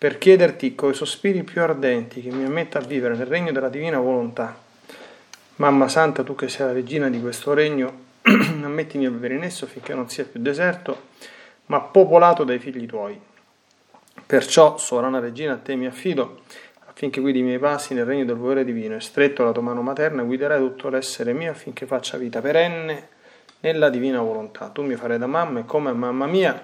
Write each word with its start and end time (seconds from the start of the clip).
per 0.00 0.16
chiederti 0.16 0.74
coi 0.74 0.94
sospiri 0.94 1.42
più 1.42 1.60
ardenti 1.60 2.22
che 2.22 2.30
mi 2.30 2.42
ammetta 2.42 2.78
a 2.78 2.80
vivere 2.80 3.14
nel 3.14 3.26
regno 3.26 3.52
della 3.52 3.68
divina 3.68 3.98
volontà. 3.98 4.56
Mamma 5.56 5.88
Santa, 5.88 6.22
tu 6.22 6.34
che 6.34 6.48
sei 6.48 6.64
la 6.68 6.72
regina 6.72 7.10
di 7.10 7.20
questo 7.20 7.52
regno, 7.52 8.04
ammettimi 8.24 9.04
a 9.04 9.10
vivere 9.10 9.34
in 9.34 9.42
esso 9.42 9.66
finché 9.66 9.92
non 9.92 10.08
sia 10.08 10.24
più 10.24 10.40
deserto, 10.40 11.08
ma 11.66 11.82
popolato 11.82 12.44
dai 12.44 12.58
figli 12.58 12.86
tuoi. 12.86 13.20
Perciò, 14.24 14.78
sovrana 14.78 15.18
regina, 15.18 15.52
a 15.52 15.58
te 15.58 15.74
mi 15.74 15.84
affido, 15.84 16.44
affinché 16.86 17.20
guidi 17.20 17.40
i 17.40 17.42
miei 17.42 17.58
passi 17.58 17.92
nel 17.92 18.06
regno 18.06 18.24
del 18.24 18.36
volere 18.36 18.64
divino, 18.64 18.96
e 18.96 19.00
stretto 19.00 19.44
la 19.44 19.52
tua 19.52 19.60
mano 19.60 19.82
materna 19.82 20.22
guiderai 20.22 20.60
tutto 20.60 20.88
l'essere 20.88 21.34
mio 21.34 21.50
affinché 21.50 21.84
faccia 21.84 22.16
vita 22.16 22.40
perenne 22.40 23.08
nella 23.60 23.90
divina 23.90 24.22
volontà. 24.22 24.70
Tu 24.70 24.82
mi 24.82 24.94
farai 24.94 25.18
da 25.18 25.26
mamma 25.26 25.60
e 25.60 25.66
come 25.66 25.92
mamma 25.92 26.24
mia 26.24 26.58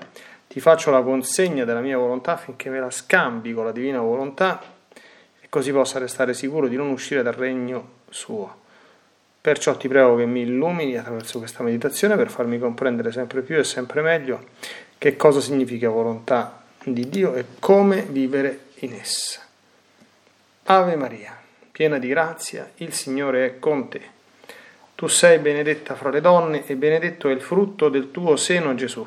ti 0.49 0.61
faccio 0.61 0.91
la 0.91 1.03
consegna 1.03 1.65
della 1.65 1.81
mia 1.81 1.99
volontà 1.99 2.33
affinché 2.33 2.71
me 2.71 2.81
la 2.81 2.91
scambi 2.91 3.53
con 3.53 3.65
la 3.65 3.73
divina 3.73 4.01
volontà 4.01 4.63
e 5.41 5.49
così 5.49 5.73
possa 5.73 5.99
restare 5.99 6.35
sicuro 6.35 6.69
di 6.69 6.77
non 6.77 6.89
uscire 6.89 7.23
dal 7.23 7.35
regno 7.35 7.95
suo. 8.09 8.65
Perciò 9.41 9.77
ti 9.77 9.87
prego 9.87 10.17
che 10.17 10.27
mi 10.27 10.41
illumini 10.41 10.97
attraverso 10.97 11.39
questa 11.39 11.63
meditazione 11.63 12.17
per 12.17 12.31
farmi 12.31 12.59
comprendere 12.59 13.13
sempre 13.13 13.43
più 13.43 13.57
e 13.57 13.65
sempre 13.65 14.03
meglio 14.03 14.47
che 14.99 15.17
cosa 15.17 15.41
significa 15.41 15.89
volontà 15.89 16.65
di 16.83 17.09
Dio 17.09 17.35
e 17.35 17.45
come 17.61 18.03
vivere 18.03 18.67
in 18.81 18.95
essa. 18.95 19.41
Ave 20.65 20.97
Maria, 20.97 21.39
piena 21.71 21.99
di 21.99 22.09
grazia, 22.09 22.73
il 22.77 22.93
Signore 22.93 23.47
è 23.47 23.59
con 23.59 23.89
te. 23.89 24.01
Tu 24.97 25.07
sei 25.07 25.39
benedetta 25.39 25.95
fra 25.95 26.11
le 26.11 26.21
donne 26.21 26.67
e 26.67 26.75
benedetto 26.75 27.29
è 27.29 27.33
il 27.33 27.41
frutto 27.41 27.89
del 27.89 28.11
tuo 28.11 28.35
seno 28.35 28.75
Gesù. 28.75 29.07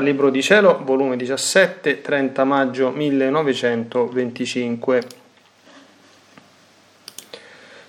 Dal 0.00 0.08
Libro 0.08 0.30
di 0.30 0.40
Cielo, 0.40 0.80
volume 0.82 1.14
17, 1.14 2.00
30 2.00 2.44
maggio 2.44 2.88
1925. 2.88 5.02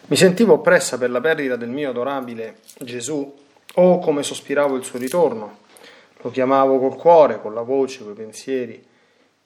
Mi 0.07 0.17
sentivo 0.17 0.55
oppressa 0.55 0.97
per 0.97 1.09
la 1.09 1.22
perdita 1.22 1.55
del 1.55 1.69
mio 1.69 1.91
adorabile 1.91 2.57
Gesù, 2.79 3.33
oh 3.75 3.99
come 3.99 4.23
sospiravo 4.23 4.75
il 4.75 4.83
suo 4.83 4.99
ritorno. 4.99 5.59
Lo 6.17 6.31
chiamavo 6.31 6.79
col 6.79 6.97
cuore, 6.97 7.39
con 7.39 7.53
la 7.53 7.61
voce, 7.61 8.03
coi 8.03 8.13
pensieri, 8.13 8.85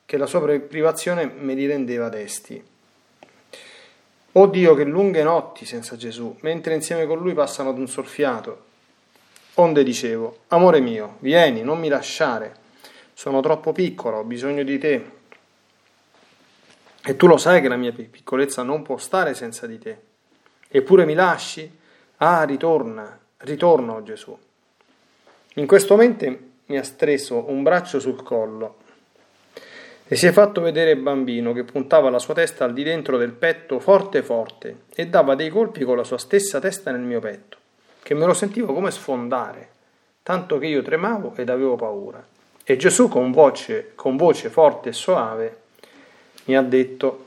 che 0.03 0.17
la 0.17 0.25
sua 0.25 0.43
privazione 0.57 1.31
me 1.37 1.53
li 1.53 1.67
rendeva 1.67 2.09
desti. 2.09 2.63
Oh 4.31 4.47
Dio, 4.47 4.73
che 4.73 4.85
lunghe 4.85 5.21
notti 5.21 5.65
senza 5.65 5.95
Gesù, 5.97 6.35
mentre 6.39 6.73
insieme 6.73 7.05
con 7.05 7.19
lui 7.19 7.35
passano 7.35 7.69
ad 7.69 7.77
un 7.77 7.87
soffiato, 7.87 8.73
Onde 9.57 9.83
dicevo, 9.83 10.39
amore 10.49 10.81
mio, 10.81 11.16
vieni, 11.19 11.61
non 11.61 11.79
mi 11.79 11.88
lasciare, 11.88 12.55
sono 13.13 13.39
troppo 13.39 13.71
piccola, 13.71 14.17
ho 14.17 14.23
bisogno 14.25 14.63
di 14.63 14.77
te. 14.77 15.11
E 17.01 17.16
tu 17.16 17.25
lo 17.25 17.38
sai 17.38 17.61
che 17.61 17.69
la 17.69 17.77
mia 17.77 17.94
piccolezza 17.94 18.63
non 18.63 18.81
può 18.81 18.97
stare 18.97 19.33
senza 19.33 19.65
di 19.65 19.79
te. 19.79 19.97
Eppure 20.67 21.05
mi 21.05 21.13
lasci? 21.13 21.71
Ah, 22.17 22.44
ritorna, 22.44 23.17
oh 23.39 24.03
Gesù. 24.03 24.38
In 25.53 25.67
questo 25.67 25.95
momento 25.95 26.38
mi 26.65 26.77
ha 26.77 26.83
streso 26.83 27.49
un 27.49 27.63
braccio 27.63 28.01
sul 28.01 28.21
collo 28.23 28.77
e 30.05 30.17
si 30.17 30.27
è 30.27 30.33
fatto 30.33 30.59
vedere 30.59 30.91
il 30.91 30.99
bambino 30.99 31.53
che 31.53 31.63
puntava 31.63 32.09
la 32.09 32.19
sua 32.19 32.33
testa 32.33 32.65
al 32.65 32.73
di 32.73 32.83
dentro 32.83 33.17
del 33.17 33.31
petto 33.31 33.79
forte 33.79 34.21
forte 34.21 34.83
e 34.94 35.07
dava 35.07 35.35
dei 35.35 35.49
colpi 35.49 35.85
con 35.85 35.95
la 35.95 36.03
sua 36.03 36.17
stessa 36.17 36.59
testa 36.59 36.91
nel 36.91 37.01
mio 37.01 37.21
petto 37.21 37.63
che 38.05 38.13
me 38.13 38.27
lo 38.27 38.35
sentivo 38.35 38.71
come 38.71 38.91
sfondare, 38.91 39.69
tanto 40.21 40.59
che 40.59 40.67
io 40.67 40.83
tremavo 40.83 41.33
ed 41.38 41.49
avevo 41.49 41.75
paura. 41.75 42.23
E 42.63 42.77
Gesù 42.77 43.07
con 43.07 43.31
voce, 43.31 43.93
con 43.95 44.16
voce 44.16 44.51
forte 44.51 44.89
e 44.89 44.93
soave 44.93 45.61
mi 46.44 46.55
ha 46.55 46.61
detto, 46.61 47.25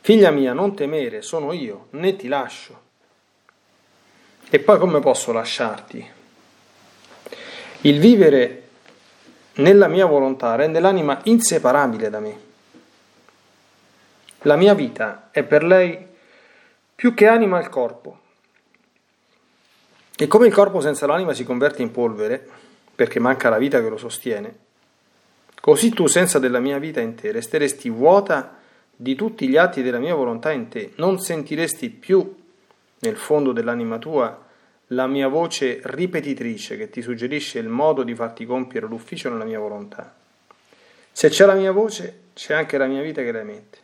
Figlia 0.00 0.32
mia, 0.32 0.52
non 0.52 0.74
temere, 0.74 1.22
sono 1.22 1.52
io, 1.52 1.86
né 1.90 2.16
ti 2.16 2.26
lascio. 2.26 2.80
E 4.50 4.58
poi 4.58 4.78
come 4.80 4.98
posso 4.98 5.30
lasciarti? 5.30 6.10
Il 7.82 8.00
vivere 8.00 8.68
nella 9.58 9.86
mia 9.86 10.06
volontà 10.06 10.56
rende 10.56 10.80
l'anima 10.80 11.20
inseparabile 11.22 12.10
da 12.10 12.18
me. 12.18 12.40
La 14.42 14.56
mia 14.56 14.74
vita 14.74 15.28
è 15.30 15.44
per 15.44 15.62
lei 15.62 16.07
più 16.98 17.14
che 17.14 17.28
anima 17.28 17.58
al 17.58 17.68
corpo. 17.68 18.18
E 20.16 20.26
come 20.26 20.48
il 20.48 20.52
corpo 20.52 20.80
senza 20.80 21.06
l'anima 21.06 21.32
si 21.32 21.44
converte 21.44 21.80
in 21.80 21.92
polvere, 21.92 22.44
perché 22.92 23.20
manca 23.20 23.48
la 23.48 23.58
vita 23.58 23.80
che 23.80 23.88
lo 23.88 23.96
sostiene, 23.96 24.52
così 25.60 25.90
tu 25.90 26.08
senza 26.08 26.40
della 26.40 26.58
mia 26.58 26.78
vita 26.78 26.98
in 26.98 27.14
te 27.14 27.30
resteresti 27.30 27.88
vuota 27.88 28.58
di 28.96 29.14
tutti 29.14 29.46
gli 29.46 29.56
atti 29.56 29.80
della 29.82 30.00
mia 30.00 30.16
volontà 30.16 30.50
in 30.50 30.66
te, 30.66 30.90
non 30.96 31.20
sentiresti 31.20 31.88
più 31.88 32.34
nel 32.98 33.16
fondo 33.16 33.52
dell'anima 33.52 33.98
tua 33.98 34.46
la 34.88 35.06
mia 35.06 35.28
voce 35.28 35.80
ripetitrice 35.84 36.76
che 36.76 36.90
ti 36.90 37.00
suggerisce 37.00 37.60
il 37.60 37.68
modo 37.68 38.02
di 38.02 38.16
farti 38.16 38.44
compiere 38.44 38.88
l'ufficio 38.88 39.30
nella 39.30 39.44
mia 39.44 39.60
volontà. 39.60 40.16
Se 41.12 41.28
c'è 41.28 41.46
la 41.46 41.54
mia 41.54 41.70
voce, 41.70 42.22
c'è 42.34 42.54
anche 42.54 42.76
la 42.76 42.86
mia 42.86 43.02
vita 43.02 43.22
che 43.22 43.30
la 43.30 43.38
emette. 43.38 43.78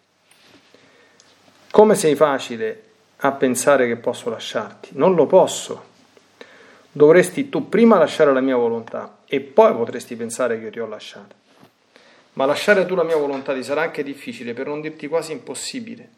Come 1.70 1.94
sei 1.94 2.16
facile 2.16 2.83
a 3.26 3.32
pensare 3.32 3.86
che 3.86 3.96
posso 3.96 4.28
lasciarti? 4.28 4.90
Non 4.92 5.14
lo 5.14 5.24
posso. 5.24 5.92
Dovresti 6.92 7.48
tu 7.48 7.70
prima 7.70 7.96
lasciare 7.96 8.34
la 8.34 8.40
mia 8.40 8.56
volontà 8.56 9.20
e 9.24 9.40
poi 9.40 9.74
potresti 9.74 10.14
pensare 10.14 10.60
che 10.60 10.70
ti 10.70 10.78
ho 10.78 10.86
lasciato. 10.86 11.34
Ma 12.34 12.44
lasciare 12.44 12.84
tu 12.84 12.94
la 12.94 13.02
mia 13.02 13.16
volontà 13.16 13.54
ti 13.54 13.64
sarà 13.64 13.80
anche 13.80 14.02
difficile, 14.02 14.52
per 14.52 14.66
non 14.66 14.82
dirti 14.82 15.08
quasi 15.08 15.32
impossibile. 15.32 16.08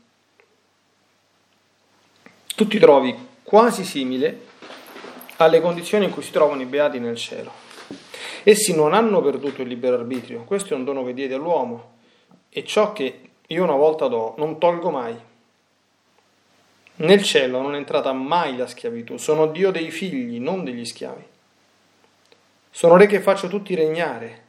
Tu 2.57 2.67
ti 2.67 2.79
trovi 2.81 3.17
quasi 3.45 3.85
simile 3.85 4.41
alle 5.37 5.61
condizioni 5.61 6.07
in 6.07 6.11
cui 6.11 6.23
si 6.23 6.33
trovano 6.33 6.63
i 6.63 6.67
beati 6.67 6.99
nel 6.99 7.17
cielo. 7.17 7.53
Essi 8.43 8.75
non 8.75 8.95
hanno 8.95 9.23
perduto 9.23 9.63
il 9.63 9.69
libero 9.69 9.97
arbitrio, 9.97 10.43
questo 10.43 10.75
è 10.75 10.77
un 10.77 10.85
dono 10.85 11.05
che 11.05 11.15
diede 11.15 11.35
all'uomo 11.35 11.99
e 12.49 12.65
ciò 12.65 12.93
che 12.93 13.21
io 13.47 13.63
una 13.63 13.75
volta 13.75 14.09
do 14.09 14.35
non 14.39 14.59
tolgo 14.59 14.91
mai. 14.91 15.26
Nel 16.99 17.23
cielo 17.23 17.61
non 17.61 17.75
è 17.75 17.77
entrata 17.77 18.13
mai 18.13 18.57
la 18.57 18.67
schiavitù, 18.67 19.19
sono 19.19 19.49
Dio 19.49 19.71
dei 19.71 19.91
figli, 19.91 20.41
non 20.41 20.65
degli 20.65 20.85
schiavi. 20.85 21.25
Sono 22.71 22.97
re 22.97 23.07
che 23.07 23.21
faccio 23.21 23.49
tutti 23.49 23.75
regnare, 23.75 24.45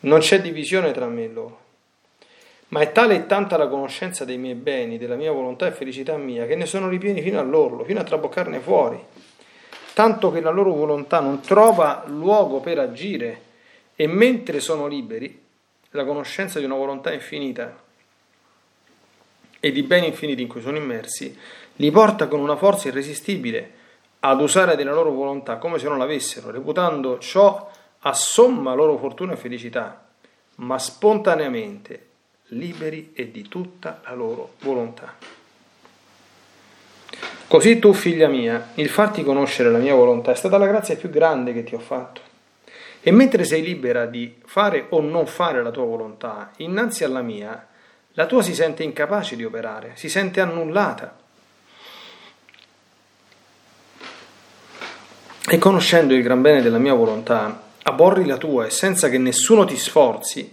non 0.00 0.18
c'è 0.18 0.40
divisione 0.40 0.90
tra 0.90 1.06
me 1.06 1.24
e 1.24 1.28
loro. 1.28 1.60
Ma 2.68 2.80
è 2.80 2.90
tale 2.90 3.14
e 3.14 3.26
tanta 3.26 3.56
la 3.56 3.68
conoscenza 3.68 4.24
dei 4.24 4.38
miei 4.38 4.56
beni, 4.56 4.98
della 4.98 5.14
mia 5.14 5.30
volontà 5.30 5.68
e 5.68 5.72
felicità 5.72 6.16
mia, 6.16 6.46
che 6.46 6.56
ne 6.56 6.66
sono 6.66 6.88
ripieni 6.88 7.22
fino 7.22 7.38
all'orlo, 7.38 7.84
fino 7.84 8.00
a 8.00 8.04
traboccarne 8.04 8.58
fuori, 8.58 8.98
tanto 9.94 10.32
che 10.32 10.40
la 10.40 10.50
loro 10.50 10.74
volontà 10.74 11.20
non 11.20 11.40
trova 11.40 12.02
luogo 12.06 12.58
per 12.58 12.80
agire, 12.80 13.42
e 13.94 14.06
mentre 14.08 14.58
sono 14.58 14.88
liberi, 14.88 15.42
la 15.90 16.04
conoscenza 16.04 16.58
di 16.58 16.64
una 16.64 16.74
volontà 16.74 17.12
infinita 17.12 17.86
e 19.60 19.72
di 19.72 19.82
beni 19.82 20.06
infiniti 20.06 20.42
in 20.42 20.48
cui 20.48 20.60
sono 20.60 20.76
immersi, 20.76 21.36
li 21.76 21.90
porta 21.90 22.28
con 22.28 22.40
una 22.40 22.56
forza 22.56 22.88
irresistibile 22.88 23.72
ad 24.20 24.40
usare 24.40 24.76
della 24.76 24.92
loro 24.92 25.10
volontà 25.10 25.56
come 25.56 25.78
se 25.78 25.88
non 25.88 25.98
l'avessero, 25.98 26.50
reputando 26.50 27.18
ciò 27.18 27.70
a 28.00 28.12
somma 28.12 28.74
loro 28.74 28.96
fortuna 28.98 29.32
e 29.32 29.36
felicità, 29.36 30.06
ma 30.56 30.78
spontaneamente 30.78 32.06
liberi 32.48 33.12
e 33.14 33.30
di 33.30 33.46
tutta 33.48 34.00
la 34.04 34.14
loro 34.14 34.54
volontà. 34.60 35.14
Così 37.46 37.78
tu, 37.78 37.92
figlia 37.92 38.28
mia, 38.28 38.72
il 38.74 38.88
farti 38.88 39.22
conoscere 39.24 39.70
la 39.70 39.78
mia 39.78 39.94
volontà 39.94 40.32
è 40.32 40.34
stata 40.34 40.58
la 40.58 40.66
grazia 40.66 40.96
più 40.96 41.08
grande 41.08 41.52
che 41.52 41.64
ti 41.64 41.74
ho 41.74 41.78
fatto. 41.78 42.20
E 43.00 43.10
mentre 43.10 43.44
sei 43.44 43.62
libera 43.62 44.06
di 44.06 44.34
fare 44.44 44.86
o 44.90 45.00
non 45.00 45.26
fare 45.26 45.62
la 45.62 45.70
tua 45.70 45.84
volontà, 45.84 46.50
innanzi 46.58 47.04
alla 47.04 47.22
mia, 47.22 47.67
la 48.18 48.26
tua 48.26 48.42
si 48.42 48.52
sente 48.52 48.82
incapace 48.82 49.36
di 49.36 49.44
operare, 49.44 49.92
si 49.94 50.08
sente 50.08 50.40
annullata 50.40 51.26
E 55.50 55.56
conoscendo 55.56 56.12
il 56.12 56.22
gran 56.22 56.42
bene 56.42 56.60
della 56.60 56.76
mia 56.76 56.92
volontà, 56.92 57.70
aborri 57.84 58.26
la 58.26 58.36
tua 58.36 58.66
e 58.66 58.70
senza 58.70 59.08
che 59.08 59.16
nessuno 59.16 59.64
ti 59.64 59.78
sforzi, 59.78 60.52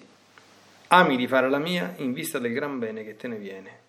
ami 0.87 1.17
di 1.17 1.27
fare 1.27 1.49
la 1.49 1.57
mia 1.57 1.95
in 1.97 2.13
vista 2.13 2.39
del 2.39 2.53
gran 2.53 2.79
bene 2.79 3.03
che 3.03 3.17
te 3.17 3.27
ne 3.27 3.35
viene. 3.35 3.79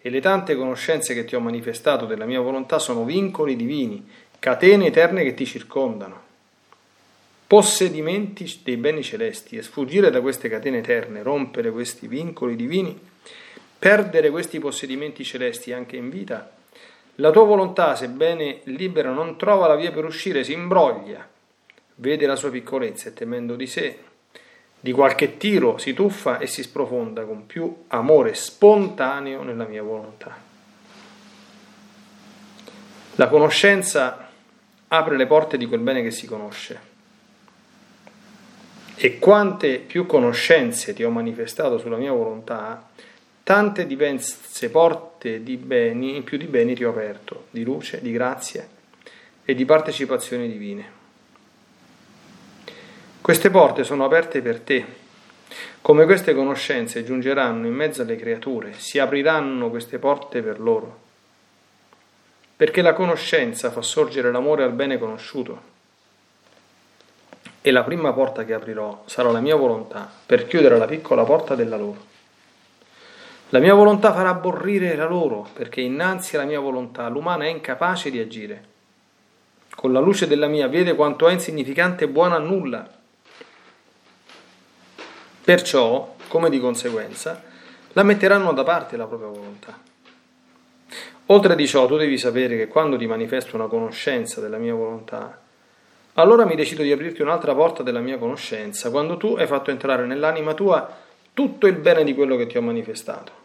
E 0.00 0.10
le 0.10 0.20
tante 0.20 0.56
conoscenze 0.56 1.14
che 1.14 1.24
ti 1.24 1.36
ho 1.36 1.40
manifestato 1.40 2.04
della 2.04 2.24
mia 2.24 2.40
volontà 2.40 2.80
sono 2.80 3.04
vincoli 3.04 3.54
divini, 3.54 4.04
catene 4.40 4.86
eterne 4.86 5.22
che 5.22 5.34
ti 5.34 5.46
circondano. 5.46 6.20
Possedimenti 7.46 8.60
dei 8.64 8.76
beni 8.76 9.04
celesti 9.04 9.56
e 9.56 9.62
sfuggire 9.62 10.10
da 10.10 10.20
queste 10.20 10.48
catene 10.48 10.78
eterne, 10.78 11.22
rompere 11.22 11.70
questi 11.70 12.08
vincoli 12.08 12.56
divini, 12.56 12.98
perdere 13.80 14.28
questi 14.30 14.58
possedimenti 14.58 15.24
celesti 15.24 15.72
anche 15.72 15.96
in 15.96 16.10
vita, 16.10 16.52
la 17.16 17.30
tua 17.30 17.44
volontà, 17.44 17.96
sebbene 17.96 18.60
libera, 18.64 19.10
non 19.10 19.36
trova 19.36 19.66
la 19.66 19.74
via 19.74 19.90
per 19.90 20.04
uscire, 20.04 20.44
si 20.44 20.52
imbroglia, 20.52 21.26
vede 21.96 22.26
la 22.26 22.36
sua 22.36 22.50
piccolezza 22.50 23.08
e 23.08 23.14
temendo 23.14 23.56
di 23.56 23.66
sé, 23.66 23.98
di 24.78 24.92
qualche 24.92 25.38
tiro 25.38 25.78
si 25.78 25.94
tuffa 25.94 26.38
e 26.38 26.46
si 26.46 26.62
sprofonda 26.62 27.24
con 27.24 27.46
più 27.46 27.84
amore 27.88 28.34
spontaneo 28.34 29.42
nella 29.42 29.64
mia 29.64 29.82
volontà. 29.82 30.36
La 33.16 33.28
conoscenza 33.28 34.28
apre 34.88 35.16
le 35.16 35.26
porte 35.26 35.56
di 35.56 35.66
quel 35.66 35.80
bene 35.80 36.02
che 36.02 36.10
si 36.10 36.26
conosce. 36.26 36.88
E 38.94 39.18
quante 39.18 39.78
più 39.78 40.04
conoscenze 40.04 40.92
ti 40.92 41.02
ho 41.02 41.10
manifestato 41.10 41.78
sulla 41.78 41.96
mia 41.96 42.12
volontà, 42.12 42.88
tante 43.50 43.84
diverse 43.84 44.70
porte 44.70 45.42
di 45.42 45.56
beni, 45.56 46.14
in 46.14 46.22
più 46.22 46.38
di 46.38 46.46
beni 46.46 46.76
ti 46.76 46.84
ho 46.84 46.90
aperto, 46.90 47.46
di 47.50 47.64
luce, 47.64 48.00
di 48.00 48.12
grazie 48.12 48.68
e 49.44 49.56
di 49.56 49.64
partecipazioni 49.64 50.48
divine. 50.48 50.88
Queste 53.20 53.50
porte 53.50 53.82
sono 53.82 54.04
aperte 54.04 54.40
per 54.40 54.60
te. 54.60 54.84
Come 55.82 56.04
queste 56.04 56.32
conoscenze 56.32 57.02
giungeranno 57.02 57.66
in 57.66 57.74
mezzo 57.74 58.02
alle 58.02 58.14
creature, 58.14 58.72
si 58.74 59.00
apriranno 59.00 59.68
queste 59.68 59.98
porte 59.98 60.42
per 60.42 60.60
loro. 60.60 61.00
Perché 62.54 62.82
la 62.82 62.92
conoscenza 62.92 63.72
fa 63.72 63.82
sorgere 63.82 64.30
l'amore 64.30 64.62
al 64.62 64.74
bene 64.74 64.96
conosciuto. 64.96 65.62
E 67.60 67.70
la 67.72 67.82
prima 67.82 68.12
porta 68.12 68.44
che 68.44 68.54
aprirò 68.54 69.02
sarà 69.06 69.32
la 69.32 69.40
mia 69.40 69.56
volontà 69.56 70.08
per 70.24 70.46
chiudere 70.46 70.78
la 70.78 70.86
piccola 70.86 71.24
porta 71.24 71.56
della 71.56 71.76
loro. 71.76 72.09
La 73.52 73.58
mia 73.58 73.74
volontà 73.74 74.12
farà 74.12 74.28
aborrire 74.28 74.94
la 74.94 75.06
loro, 75.06 75.48
perché 75.52 75.80
innanzi 75.80 76.36
alla 76.36 76.44
mia 76.44 76.60
volontà 76.60 77.08
l'umana 77.08 77.44
è 77.44 77.48
incapace 77.48 78.08
di 78.08 78.20
agire. 78.20 78.68
Con 79.74 79.92
la 79.92 79.98
luce 79.98 80.28
della 80.28 80.46
mia 80.46 80.68
vede 80.68 80.94
quanto 80.94 81.26
è 81.26 81.32
insignificante 81.32 82.04
e 82.04 82.08
buona 82.08 82.36
a 82.36 82.38
nulla. 82.38 82.88
Perciò, 85.42 86.14
come 86.28 86.48
di 86.48 86.60
conseguenza, 86.60 87.42
la 87.92 88.04
metteranno 88.04 88.52
da 88.52 88.62
parte 88.62 88.96
la 88.96 89.06
propria 89.06 89.30
volontà. 89.30 89.76
Oltre 91.26 91.56
di 91.56 91.66
ciò, 91.66 91.86
tu 91.86 91.96
devi 91.96 92.18
sapere 92.18 92.56
che 92.56 92.68
quando 92.68 92.96
ti 92.96 93.06
manifesto 93.06 93.56
una 93.56 93.66
conoscenza 93.66 94.40
della 94.40 94.58
mia 94.58 94.74
volontà, 94.74 95.40
allora 96.14 96.44
mi 96.44 96.54
decido 96.54 96.84
di 96.84 96.92
aprirti 96.92 97.22
un'altra 97.22 97.54
porta 97.54 97.82
della 97.82 98.00
mia 98.00 98.18
conoscenza, 98.18 98.90
quando 98.90 99.16
tu 99.16 99.34
hai 99.36 99.48
fatto 99.48 99.70
entrare 99.70 100.06
nell'anima 100.06 100.54
tua 100.54 101.08
tutto 101.34 101.66
il 101.66 101.74
bene 101.74 102.04
di 102.04 102.14
quello 102.14 102.36
che 102.36 102.46
ti 102.46 102.56
ho 102.56 102.62
manifestato. 102.62 103.38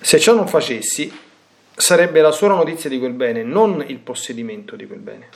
Se 0.00 0.18
ciò 0.18 0.34
non 0.34 0.48
facessi, 0.48 1.12
sarebbe 1.74 2.20
la 2.20 2.32
sola 2.32 2.54
notizia 2.54 2.88
di 2.88 2.98
quel 2.98 3.12
bene, 3.12 3.42
non 3.42 3.84
il 3.86 3.98
possedimento 3.98 4.76
di 4.76 4.86
quel 4.86 5.00
bene. 5.00 5.28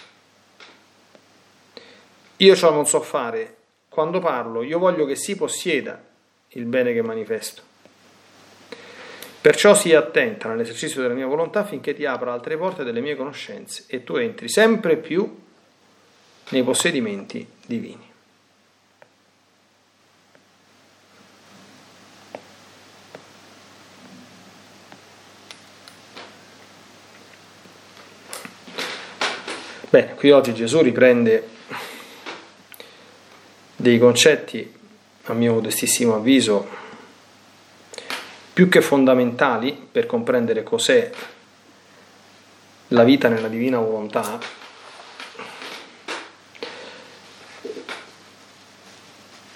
Io 2.36 2.56
ciò 2.56 2.72
non 2.72 2.86
so 2.86 3.00
fare. 3.00 3.56
Quando 3.88 4.20
parlo, 4.20 4.62
io 4.62 4.78
voglio 4.78 5.04
che 5.04 5.16
si 5.16 5.36
possieda 5.36 6.02
il 6.48 6.64
bene 6.64 6.92
che 6.92 7.02
manifesto. 7.02 7.62
Perciò 9.40 9.74
sii 9.74 9.94
attenta 9.94 10.48
nell'esercizio 10.48 11.02
della 11.02 11.14
mia 11.14 11.26
volontà 11.26 11.60
affinché 11.60 11.94
ti 11.94 12.06
apra 12.06 12.32
altre 12.32 12.56
porte 12.56 12.84
delle 12.84 13.00
mie 13.00 13.16
conoscenze 13.16 13.84
e 13.88 14.04
tu 14.04 14.14
entri 14.16 14.48
sempre 14.48 14.96
più 14.96 15.40
nei 16.50 16.62
possedimenti 16.62 17.46
divini. 17.66 18.11
Bene, 29.92 30.14
qui 30.14 30.30
oggi 30.30 30.54
Gesù 30.54 30.80
riprende 30.80 31.50
dei 33.76 33.98
concetti, 33.98 34.72
a 35.24 35.34
mio 35.34 35.52
modestissimo 35.52 36.14
avviso, 36.14 36.66
più 38.54 38.70
che 38.70 38.80
fondamentali 38.80 39.78
per 39.92 40.06
comprendere 40.06 40.62
cos'è 40.62 41.10
la 42.88 43.04
vita 43.04 43.28
nella 43.28 43.48
divina 43.48 43.80
volontà, 43.80 44.40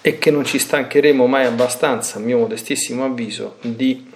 e 0.02 0.18
che 0.18 0.30
non 0.30 0.44
ci 0.44 0.58
stancheremo 0.58 1.26
mai 1.26 1.46
abbastanza, 1.46 2.18
a 2.18 2.20
mio 2.20 2.40
modestissimo 2.40 3.06
avviso, 3.06 3.56
di 3.62 4.12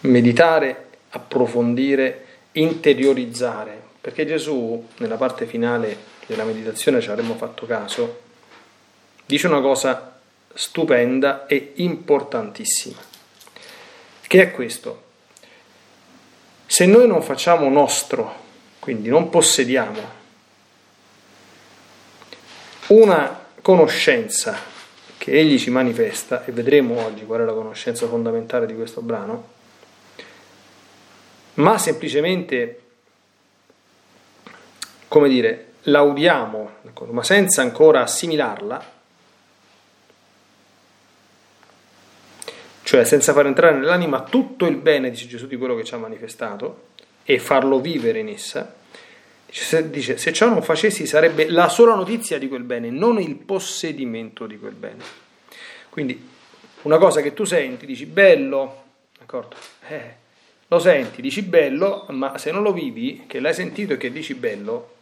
meditare, 0.00 0.88
approfondire, 1.10 2.26
interiorizzare 2.50 3.83
perché 4.04 4.26
Gesù, 4.26 4.86
nella 4.98 5.16
parte 5.16 5.46
finale 5.46 5.96
della 6.26 6.44
meditazione, 6.44 7.00
ci 7.00 7.08
avremmo 7.08 7.36
fatto 7.36 7.64
caso, 7.64 8.20
dice 9.24 9.46
una 9.46 9.62
cosa 9.62 10.20
stupenda 10.52 11.46
e 11.46 11.72
importantissima, 11.76 13.00
che 14.26 14.42
è 14.42 14.50
questo. 14.50 15.04
Se 16.66 16.84
noi 16.84 17.06
non 17.06 17.22
facciamo 17.22 17.66
nostro, 17.70 18.42
quindi 18.78 19.08
non 19.08 19.30
possediamo 19.30 20.00
una 22.88 23.46
conoscenza 23.62 24.58
che 25.16 25.32
egli 25.32 25.58
ci 25.58 25.70
manifesta, 25.70 26.44
e 26.44 26.52
vedremo 26.52 27.06
oggi 27.06 27.24
qual 27.24 27.40
è 27.40 27.44
la 27.44 27.54
conoscenza 27.54 28.06
fondamentale 28.06 28.66
di 28.66 28.74
questo 28.74 29.00
brano, 29.00 29.48
ma 31.54 31.78
semplicemente, 31.78 32.80
come 35.08 35.28
dire, 35.28 35.72
laudiamo, 35.82 36.70
ma 37.10 37.22
senza 37.22 37.62
ancora 37.62 38.02
assimilarla, 38.02 38.92
cioè 42.82 43.04
senza 43.04 43.32
far 43.32 43.46
entrare 43.46 43.76
nell'anima 43.76 44.22
tutto 44.22 44.66
il 44.66 44.76
bene, 44.76 45.10
dice 45.10 45.26
Gesù, 45.26 45.46
di 45.46 45.56
quello 45.56 45.74
che 45.74 45.84
ci 45.84 45.94
ha 45.94 45.98
manifestato 45.98 46.88
e 47.24 47.38
farlo 47.38 47.80
vivere 47.80 48.18
in 48.18 48.28
essa, 48.28 48.74
dice, 49.46 49.90
dice 49.90 50.18
se 50.18 50.32
ciò 50.32 50.48
non 50.48 50.62
facessi 50.62 51.06
sarebbe 51.06 51.48
la 51.48 51.68
sola 51.68 51.94
notizia 51.94 52.38
di 52.38 52.48
quel 52.48 52.62
bene, 52.62 52.90
non 52.90 53.20
il 53.20 53.36
possedimento 53.36 54.46
di 54.46 54.58
quel 54.58 54.74
bene. 54.74 55.02
Quindi 55.88 56.28
una 56.82 56.98
cosa 56.98 57.20
che 57.22 57.32
tu 57.32 57.44
senti, 57.44 57.86
dici 57.86 58.04
bello, 58.04 58.84
d'accordo? 59.18 59.56
Eh, 59.88 60.14
lo 60.68 60.78
senti, 60.78 61.22
dici 61.22 61.42
bello, 61.42 62.06
ma 62.10 62.36
se 62.36 62.50
non 62.50 62.62
lo 62.62 62.72
vivi, 62.72 63.24
che 63.26 63.40
l'hai 63.40 63.54
sentito 63.54 63.94
e 63.94 63.96
che 63.96 64.12
dici 64.12 64.34
bello, 64.34 64.93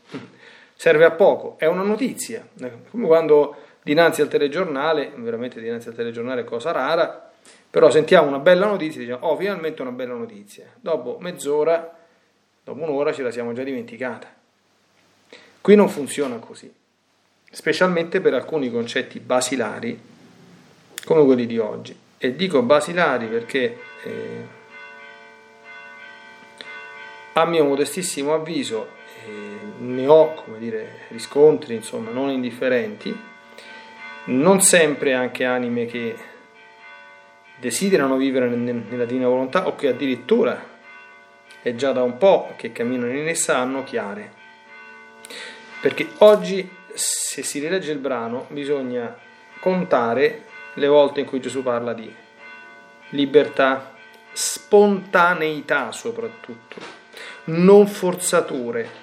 serve 0.75 1.05
a 1.05 1.11
poco, 1.13 1.57
è 1.59 1.67
una 1.67 1.83
notizia. 1.83 2.47
Come 2.91 3.07
quando 3.07 3.57
dinanzi 3.83 4.21
al 4.21 4.29
telegiornale, 4.29 5.13
veramente 5.17 5.61
dinanzi 5.61 5.89
al 5.89 5.95
telegiornale 5.95 6.45
cosa 6.45 6.73
rara, 6.73 7.31
però 7.71 7.91
sentiamo 7.91 8.29
una 8.29 8.39
bella 8.39 8.67
notizia 8.67 9.01
e 9.01 9.05
diciamo, 9.05 9.27
oh, 9.27 9.37
finalmente 9.37 9.83
una 9.83 9.93
bella 9.93 10.15
notizia. 10.15 10.67
Dopo 10.81 11.19
mezz'ora, 11.21 11.97
dopo 12.63 12.83
un'ora 12.83 13.13
ce 13.13 13.23
la 13.23 13.31
siamo 13.31 13.53
già 13.53 13.63
dimenticata. 13.63 14.33
Qui 15.61 15.75
non 15.77 15.89
funziona 15.89 16.37
così, 16.37 16.73
specialmente 17.51 18.21
per 18.21 18.35
alcuni 18.35 18.71
concetti 18.71 19.21
basilari 19.21 20.01
come 21.05 21.25
quelli 21.25 21.47
di 21.47 21.59
oggi. 21.59 21.97
E 22.19 22.37
dico 22.37 22.63
basilari 22.63 23.27
perché, 23.27 23.79
eh, 24.03 24.47
a 27.33 27.45
mio 27.47 27.65
modestissimo 27.65 28.35
avviso, 28.35 29.01
ne 29.83 30.07
ho, 30.07 30.35
come 30.35 30.59
dire, 30.59 31.07
riscontri, 31.09 31.75
insomma, 31.75 32.11
non 32.11 32.31
indifferenti, 32.31 33.15
non 34.25 34.61
sempre 34.61 35.15
anche 35.15 35.45
anime 35.45 35.87
che 35.87 36.17
desiderano 37.59 38.17
vivere 38.17 38.49
nella 38.49 39.05
divina 39.05 39.29
volontà 39.29 39.67
o 39.67 39.75
che 39.75 39.89
addirittura 39.89 40.71
è 41.61 41.75
già 41.75 41.93
da 41.93 42.03
un 42.03 42.19
po' 42.19 42.55
che 42.57 42.73
camminano 42.73 43.13
in 43.13 43.29
essa 43.29 43.59
hanno 43.59 43.85
chiare. 43.85 44.41
Perché 45.81 46.09
oggi, 46.19 46.69
se 46.93 47.43
si 47.43 47.59
rilegge 47.59 47.93
il 47.93 47.99
brano, 47.99 48.47
bisogna 48.51 49.17
contare 49.59 50.45
le 50.75 50.87
volte 50.87 51.21
in 51.21 51.27
cui 51.27 51.41
Gesù 51.41 51.63
parla 51.63 51.93
di 51.93 52.13
libertà, 53.11 53.95
spontaneità 54.33 55.93
soprattutto, 55.93 56.77
non 57.45 57.87
forzature, 57.87 59.02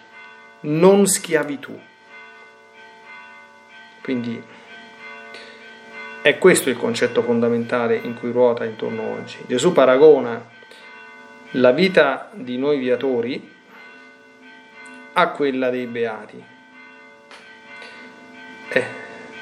non 0.62 1.08
schiavitù. 1.08 1.78
Quindi 4.02 4.42
è 6.22 6.38
questo 6.38 6.70
il 6.70 6.78
concetto 6.78 7.22
fondamentale 7.22 7.96
in 7.96 8.14
cui 8.14 8.32
ruota 8.32 8.66
intorno 8.66 9.04
oggi. 9.14 9.38
Gesù 9.48 9.72
paragona 9.72 10.48
la 11.52 11.72
vita 11.72 12.30
di 12.34 12.58
noi 12.58 12.78
viatori 12.78 13.58
a 15.14 15.30
quella 15.30 15.70
dei 15.70 15.86
beati. 15.86 16.44
Eh, 18.72 18.86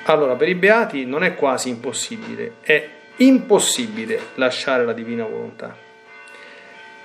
allora, 0.03 0.35
per 0.35 0.47
i 0.47 0.55
beati 0.55 1.05
non 1.05 1.23
è 1.23 1.35
quasi 1.35 1.69
impossibile, 1.69 2.55
è 2.61 2.89
impossibile 3.17 4.19
lasciare 4.35 4.85
la 4.85 4.93
divina 4.93 5.25
volontà. 5.25 5.86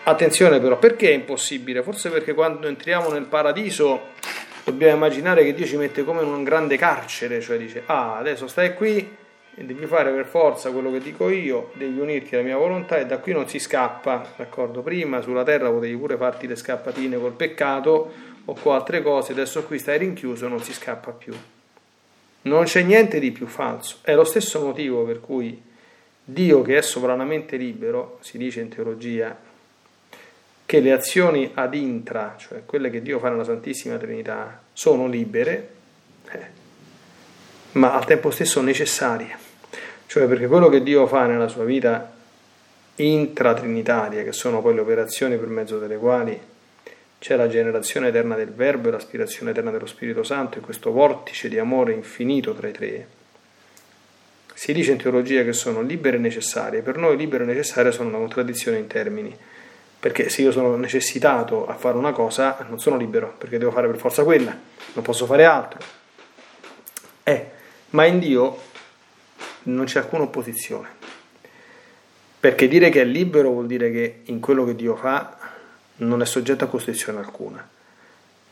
Attenzione 0.05 0.59
però, 0.59 0.79
perché 0.79 1.11
è 1.11 1.13
impossibile? 1.13 1.81
Forse 1.85 2.11
perché 2.11 2.35
quando 2.35 2.67
entriamo 2.67 3.11
nel 3.11 3.27
paradiso 3.27 4.11
dobbiamo 4.65 4.97
immaginare 4.97 5.45
che 5.45 5.55
Dio 5.55 5.65
ci 5.65 5.77
mette 5.77 6.03
come 6.03 6.23
in 6.23 6.29
un 6.29 6.43
grande 6.43 6.77
carcere, 6.77 7.41
cioè 7.41 7.57
dice, 7.57 7.85
ah, 7.87 8.17
adesso 8.17 8.49
stai 8.49 8.75
qui, 8.75 9.17
e 9.55 9.65
devi 9.65 9.87
fare 9.87 10.11
per 10.11 10.25
forza 10.25 10.73
quello 10.73 10.91
che 10.91 10.99
dico 10.99 11.29
io, 11.29 11.71
devi 11.75 12.01
unirti 12.01 12.35
alla 12.35 12.43
mia 12.43 12.57
volontà 12.57 12.99
e 12.99 13.07
da 13.07 13.19
qui 13.19 13.33
non 13.33 13.49
si 13.49 13.61
scappa, 13.61 14.33
d'accordo? 14.37 14.83
Prima 14.83 15.21
sulla 15.21 15.45
terra 15.45 15.71
potevi 15.71 15.97
pure 15.97 16.17
farti 16.17 16.49
le 16.49 16.57
scappatine 16.57 17.17
col 17.17 17.35
peccato 17.35 18.13
o 18.45 18.55
con 18.55 18.75
altre 18.75 19.03
cose, 19.03 19.31
adesso 19.31 19.63
qui 19.63 19.79
stai 19.79 19.99
rinchiuso 19.99 20.47
e 20.47 20.49
non 20.49 20.61
si 20.63 20.73
scappa 20.73 21.13
più. 21.13 21.33
Non 22.43 22.65
c'è 22.65 22.83
niente 22.83 23.21
di 23.21 23.31
più 23.31 23.47
falso, 23.47 23.99
è 24.03 24.15
lo 24.17 24.25
stesso 24.25 24.61
motivo 24.61 25.05
per 25.05 25.21
cui 25.21 25.63
Dio 26.25 26.63
che 26.63 26.79
è 26.79 26.83
sovranamente 26.83 27.57
libero, 27.57 28.19
si 28.21 28.37
dice 28.37 28.61
in 28.61 28.69
teologia, 28.69 29.51
che 30.73 30.81
le 30.81 30.93
azioni 30.93 31.51
ad 31.53 31.75
intra, 31.75 32.35
cioè 32.39 32.63
quelle 32.65 32.89
che 32.89 33.03
Dio 33.03 33.19
fa 33.19 33.29
nella 33.29 33.45
Santissima 33.45 33.99
Trinità, 33.99 34.63
sono 34.73 35.07
libere, 35.07 35.69
eh, 36.31 36.47
ma 37.73 37.93
al 37.93 38.07
tempo 38.07 38.31
stesso 38.31 38.63
necessarie. 38.63 39.37
Cioè 40.07 40.27
perché 40.27 40.47
quello 40.47 40.71
che 40.71 40.83
Dio 40.83 41.07
fa 41.07 41.27
nella 41.27 41.49
sua 41.49 41.65
vita 41.65 42.11
intratrinitaria, 42.97 44.25
che 44.25 44.33
sono 44.33 44.63
poi 44.63 44.73
le 44.73 44.81
operazioni 44.81 45.37
per 45.37 45.49
mezzo 45.49 45.79
delle 45.79 45.99
quali 45.99 46.41
c'è 47.19 47.37
la 47.37 47.49
generazione 47.49 48.09
eterna 48.09 48.35
del 48.35 48.55
Verbo 48.55 48.89
e 48.89 48.93
l'aspirazione 48.93 49.51
eterna 49.51 49.73
dello 49.73 49.85
Spirito 49.85 50.23
Santo 50.23 50.57
e 50.57 50.63
questo 50.63 50.91
vortice 50.91 51.51
di 51.51 51.59
amore 51.59 51.93
infinito 51.93 52.55
tra 52.55 52.69
i 52.69 52.73
tre, 52.73 53.07
si 54.55 54.73
dice 54.73 54.93
in 54.93 54.97
teologia 54.97 55.45
che 55.45 55.53
sono 55.53 55.83
libere 55.83 56.17
e 56.17 56.21
necessarie. 56.21 56.81
Per 56.81 56.97
noi 56.97 57.19
libere 57.19 57.45
e 57.45 57.49
necessarie 57.49 57.93
sono 57.93 58.09
una 58.09 58.17
contraddizione 58.17 58.79
in 58.79 58.87
termini, 58.87 59.37
perché 60.03 60.31
se 60.31 60.43
io 60.43 60.51
sono 60.51 60.75
necessitato 60.75 61.65
a 61.65 61.75
fare 61.75 61.97
una 61.97 62.11
cosa 62.11 62.67
non 62.69 62.81
sono 62.81 62.97
libero, 62.97 63.37
perché 63.39 63.57
devo 63.57 63.71
fare 63.71 63.87
per 63.87 63.99
forza 63.99 64.25
quella, 64.25 64.51
non 64.95 65.05
posso 65.05 65.27
fare 65.27 65.45
altro. 65.45 65.79
Eh, 67.23 67.51
ma 67.91 68.05
in 68.07 68.19
Dio 68.19 68.59
non 69.63 69.85
c'è 69.85 70.01
alcuna 70.01 70.25
opposizione. 70.25 70.89
Perché 72.41 72.67
dire 72.67 72.91
che 72.91 73.03
è 73.03 73.05
libero 73.05 73.51
vuol 73.51 73.69
dire 73.69 73.93
che 73.93 74.23
in 74.25 74.41
quello 74.41 74.65
che 74.65 74.75
Dio 74.75 74.97
fa 74.97 75.39
non 75.99 76.21
è 76.21 76.27
soggetto 76.27 76.65
a 76.65 76.67
costrizione 76.67 77.21
alcuna. 77.21 77.65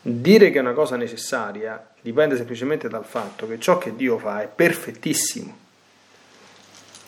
Dire 0.02 0.52
che 0.52 0.58
è 0.58 0.60
una 0.60 0.72
cosa 0.72 0.94
necessaria 0.94 1.84
dipende 2.00 2.36
semplicemente 2.36 2.88
dal 2.88 3.04
fatto 3.04 3.48
che 3.48 3.58
ciò 3.58 3.76
che 3.76 3.96
Dio 3.96 4.18
fa 4.18 4.40
è 4.40 4.46
perfettissimo. 4.46 5.58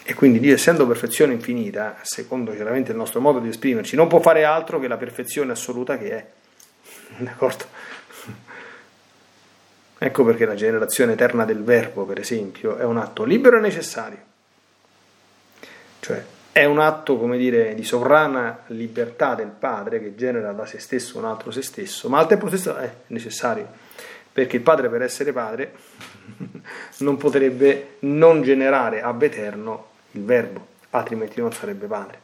E 0.05 0.15
quindi 0.15 0.41
Dio, 0.41 0.55
essendo 0.55 0.87
perfezione 0.87 1.33
infinita, 1.33 1.99
secondo 2.03 2.53
chiaramente 2.53 2.91
il 2.91 2.97
nostro 2.97 3.21
modo 3.21 3.39
di 3.39 3.49
esprimerci, 3.49 3.95
non 3.95 4.09
può 4.09 4.21
fare 4.21 4.45
altro 4.45 4.81
che 4.81 4.89
la 4.89 4.97
perfezione 4.97 5.53
assoluta 5.53 5.97
che 5.97 6.11
è. 6.11 6.27
D'accordo? 7.23 7.65
Ecco 10.03 10.25
perché 10.25 10.47
la 10.47 10.57
generazione 10.57 11.13
eterna 11.13 11.45
del 11.45 11.63
verbo, 11.63 12.05
per 12.05 12.19
esempio, 12.19 12.77
è 12.77 12.83
un 12.83 12.97
atto 12.97 13.23
libero 13.23 13.59
e 13.59 13.61
necessario. 13.61 14.19
Cioè 16.01 16.25
è 16.51 16.65
un 16.65 16.81
atto, 16.81 17.17
come 17.17 17.39
dire, 17.39 17.75
di 17.75 17.85
sovrana 17.85 18.65
libertà 18.67 19.37
del 19.37 19.53
padre 19.57 20.01
che 20.01 20.17
genera 20.17 20.53
da 20.53 20.67
se 20.67 20.81
stesso 20.81 21.17
un 21.17 21.25
altro 21.25 21.51
se 21.51 21.63
stesso, 21.63 22.09
ma 22.11 22.19
al 22.19 22.27
tempo 22.27 22.49
stesso 22.49 22.77
è 22.77 22.93
necessario, 23.07 23.67
perché 24.31 24.57
il 24.57 24.63
padre 24.63 24.91
per 24.91 25.01
essere 25.01 25.33
padre 25.33 25.73
non 26.99 27.17
potrebbe 27.17 27.97
non 28.01 28.43
generare 28.43 29.01
ab 29.01 29.23
eterno 29.23 29.91
il 30.13 30.25
verbo, 30.25 30.67
altrimenti 30.91 31.41
non 31.41 31.53
sarebbe 31.53 31.87
padre. 31.87 32.21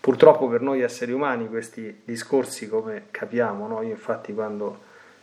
Purtroppo 0.00 0.48
per 0.48 0.60
noi 0.60 0.82
esseri 0.82 1.12
umani 1.12 1.48
questi 1.48 2.02
discorsi, 2.04 2.68
come 2.68 3.04
capiamo, 3.10 3.66
no? 3.66 3.80
io 3.82 3.90
infatti 3.90 4.34
quando 4.34 4.78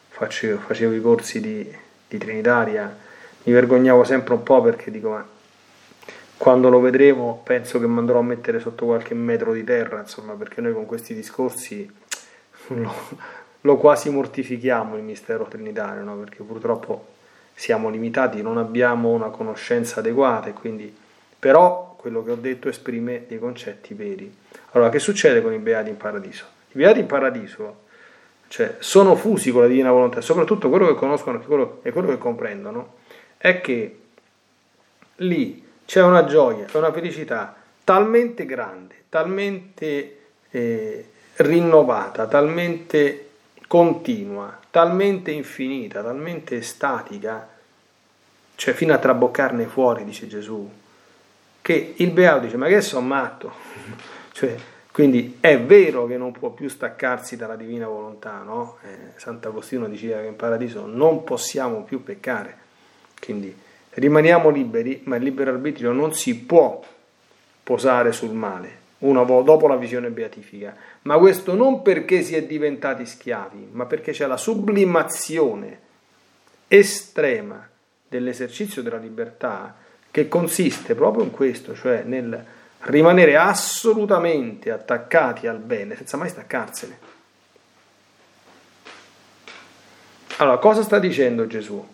facevo, 0.09 0.59
facevo 0.59 0.93
i 0.93 1.01
corsi 1.01 1.39
di, 1.39 1.75
di 2.07 2.17
Trinitaria, 2.17 2.97
mi 3.43 3.53
vergognavo 3.53 4.03
sempre 4.03 4.33
un 4.33 4.43
po' 4.43 4.61
perché 4.61 4.89
dico, 4.89 5.09
ma 5.09 5.27
quando 6.37 6.69
lo 6.69 6.79
vedremo 6.79 7.41
penso 7.43 7.79
che 7.79 7.87
mi 7.87 7.99
andrò 7.99 8.19
a 8.19 8.23
mettere 8.23 8.59
sotto 8.59 8.85
qualche 8.85 9.13
metro 9.13 9.53
di 9.53 9.63
terra, 9.63 9.99
insomma, 9.99 10.33
perché 10.33 10.61
noi 10.61 10.73
con 10.73 10.87
questi 10.87 11.13
discorsi 11.13 11.87
lo, 12.69 12.93
lo 13.61 13.77
quasi 13.77 14.09
mortifichiamo 14.09 14.97
il 14.97 15.03
mistero 15.03 15.45
trinitario, 15.45 16.01
no? 16.03 16.15
perché 16.15 16.41
purtroppo 16.41 17.05
siamo 17.53 17.89
limitati, 17.89 18.41
non 18.41 18.57
abbiamo 18.57 19.09
una 19.09 19.29
conoscenza 19.29 19.99
adeguata 19.99 20.49
e 20.49 20.53
quindi 20.53 20.91
però 21.41 21.95
quello 21.97 22.23
che 22.23 22.29
ho 22.29 22.35
detto 22.35 22.69
esprime 22.69 23.25
dei 23.27 23.39
concetti 23.39 23.95
veri. 23.95 24.31
Allora, 24.73 24.91
che 24.91 24.99
succede 24.99 25.41
con 25.41 25.51
i 25.53 25.57
beati 25.57 25.89
in 25.89 25.97
paradiso? 25.97 26.45
I 26.69 26.77
beati 26.77 26.99
in 26.99 27.07
paradiso 27.07 27.89
cioè 28.47 28.75
sono 28.79 29.15
fusi 29.15 29.49
con 29.49 29.61
la 29.61 29.67
divina 29.67 29.91
volontà, 29.91 30.19
soprattutto 30.19 30.67
quello 30.67 30.85
che 30.85 30.95
conoscono 30.95 31.41
e 31.81 31.91
quello, 31.91 32.09
che 32.09 32.17
comprendono, 32.17 32.95
è 33.37 33.61
che 33.61 33.99
lì 35.15 35.65
c'è 35.85 36.03
una 36.03 36.25
gioia 36.25 36.65
e 36.69 36.77
una 36.77 36.91
felicità 36.91 37.55
talmente 37.85 38.45
grande, 38.45 39.05
talmente 39.07 40.17
eh, 40.49 41.09
rinnovata, 41.37 42.27
talmente 42.27 43.29
continua, 43.67 44.59
talmente 44.69 45.31
infinita, 45.31 46.03
talmente 46.03 46.61
statica, 46.61 47.47
cioè 48.55 48.73
fino 48.73 48.93
a 48.93 48.97
traboccarne 48.97 49.65
fuori, 49.65 50.03
dice 50.03 50.27
Gesù, 50.27 50.69
che 51.61 51.93
il 51.97 52.11
beato 52.11 52.45
dice 52.45 52.57
ma 52.57 52.67
che 52.67 52.81
sono 52.81 53.05
matto? 53.05 53.51
cioè, 54.33 54.55
quindi 54.91 55.37
è 55.39 55.59
vero 55.59 56.05
che 56.05 56.17
non 56.17 56.31
può 56.31 56.49
più 56.49 56.67
staccarsi 56.67 57.37
dalla 57.37 57.55
divina 57.55 57.87
volontà, 57.87 58.41
no? 58.43 58.77
Eh, 58.83 59.13
Sant'Agostino 59.15 59.87
diceva 59.87 60.19
che 60.19 60.27
in 60.27 60.35
paradiso 60.35 60.85
non 60.85 61.23
possiamo 61.23 61.83
più 61.83 62.03
peccare, 62.03 62.57
quindi 63.23 63.55
rimaniamo 63.91 64.49
liberi, 64.49 65.01
ma 65.05 65.15
il 65.15 65.23
libero 65.23 65.51
arbitrio 65.51 65.91
non 65.93 66.13
si 66.13 66.35
può 66.35 66.83
posare 67.63 68.11
sul 68.11 68.33
male, 68.33 68.79
una 68.99 69.23
dopo 69.23 69.67
la 69.67 69.77
visione 69.77 70.09
beatifica, 70.09 70.75
ma 71.03 71.17
questo 71.17 71.53
non 71.53 71.81
perché 71.81 72.21
si 72.21 72.35
è 72.35 72.43
diventati 72.43 73.05
schiavi, 73.05 73.69
ma 73.71 73.85
perché 73.85 74.11
c'è 74.11 74.27
la 74.27 74.37
sublimazione 74.37 75.79
estrema 76.67 77.67
dell'esercizio 78.07 78.81
della 78.81 78.97
libertà 78.97 79.75
che 80.11 80.27
consiste 80.27 80.93
proprio 80.93 81.23
in 81.23 81.31
questo, 81.31 81.73
cioè 81.73 82.03
nel 82.03 82.45
rimanere 82.81 83.37
assolutamente 83.37 84.71
attaccati 84.71 85.47
al 85.47 85.59
bene 85.59 85.95
senza 85.95 86.17
mai 86.17 86.29
staccarsene. 86.29 87.09
Allora, 90.37 90.57
cosa 90.57 90.81
sta 90.81 90.99
dicendo 90.99 91.47
Gesù? 91.47 91.87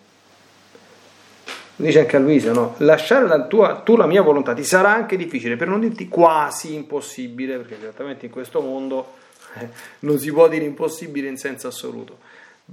Dice 1.76 2.00
anche 2.00 2.16
a 2.16 2.18
Luisa, 2.18 2.52
no? 2.52 2.74
Lasciare 2.78 3.26
la 3.26 3.46
tua, 3.46 3.82
tu 3.84 3.94
la 3.94 4.06
mia 4.06 4.22
volontà 4.22 4.52
ti 4.52 4.64
sarà 4.64 4.92
anche 4.92 5.16
difficile, 5.16 5.56
per 5.56 5.68
non 5.68 5.80
dirti 5.80 6.08
quasi 6.08 6.74
impossibile, 6.74 7.58
perché 7.58 7.78
certamente 7.78 8.26
in 8.26 8.32
questo 8.32 8.60
mondo 8.60 9.14
eh, 9.54 9.68
non 10.00 10.18
si 10.18 10.32
può 10.32 10.48
dire 10.48 10.64
impossibile 10.64 11.28
in 11.28 11.36
senso 11.36 11.68
assoluto. 11.68 12.18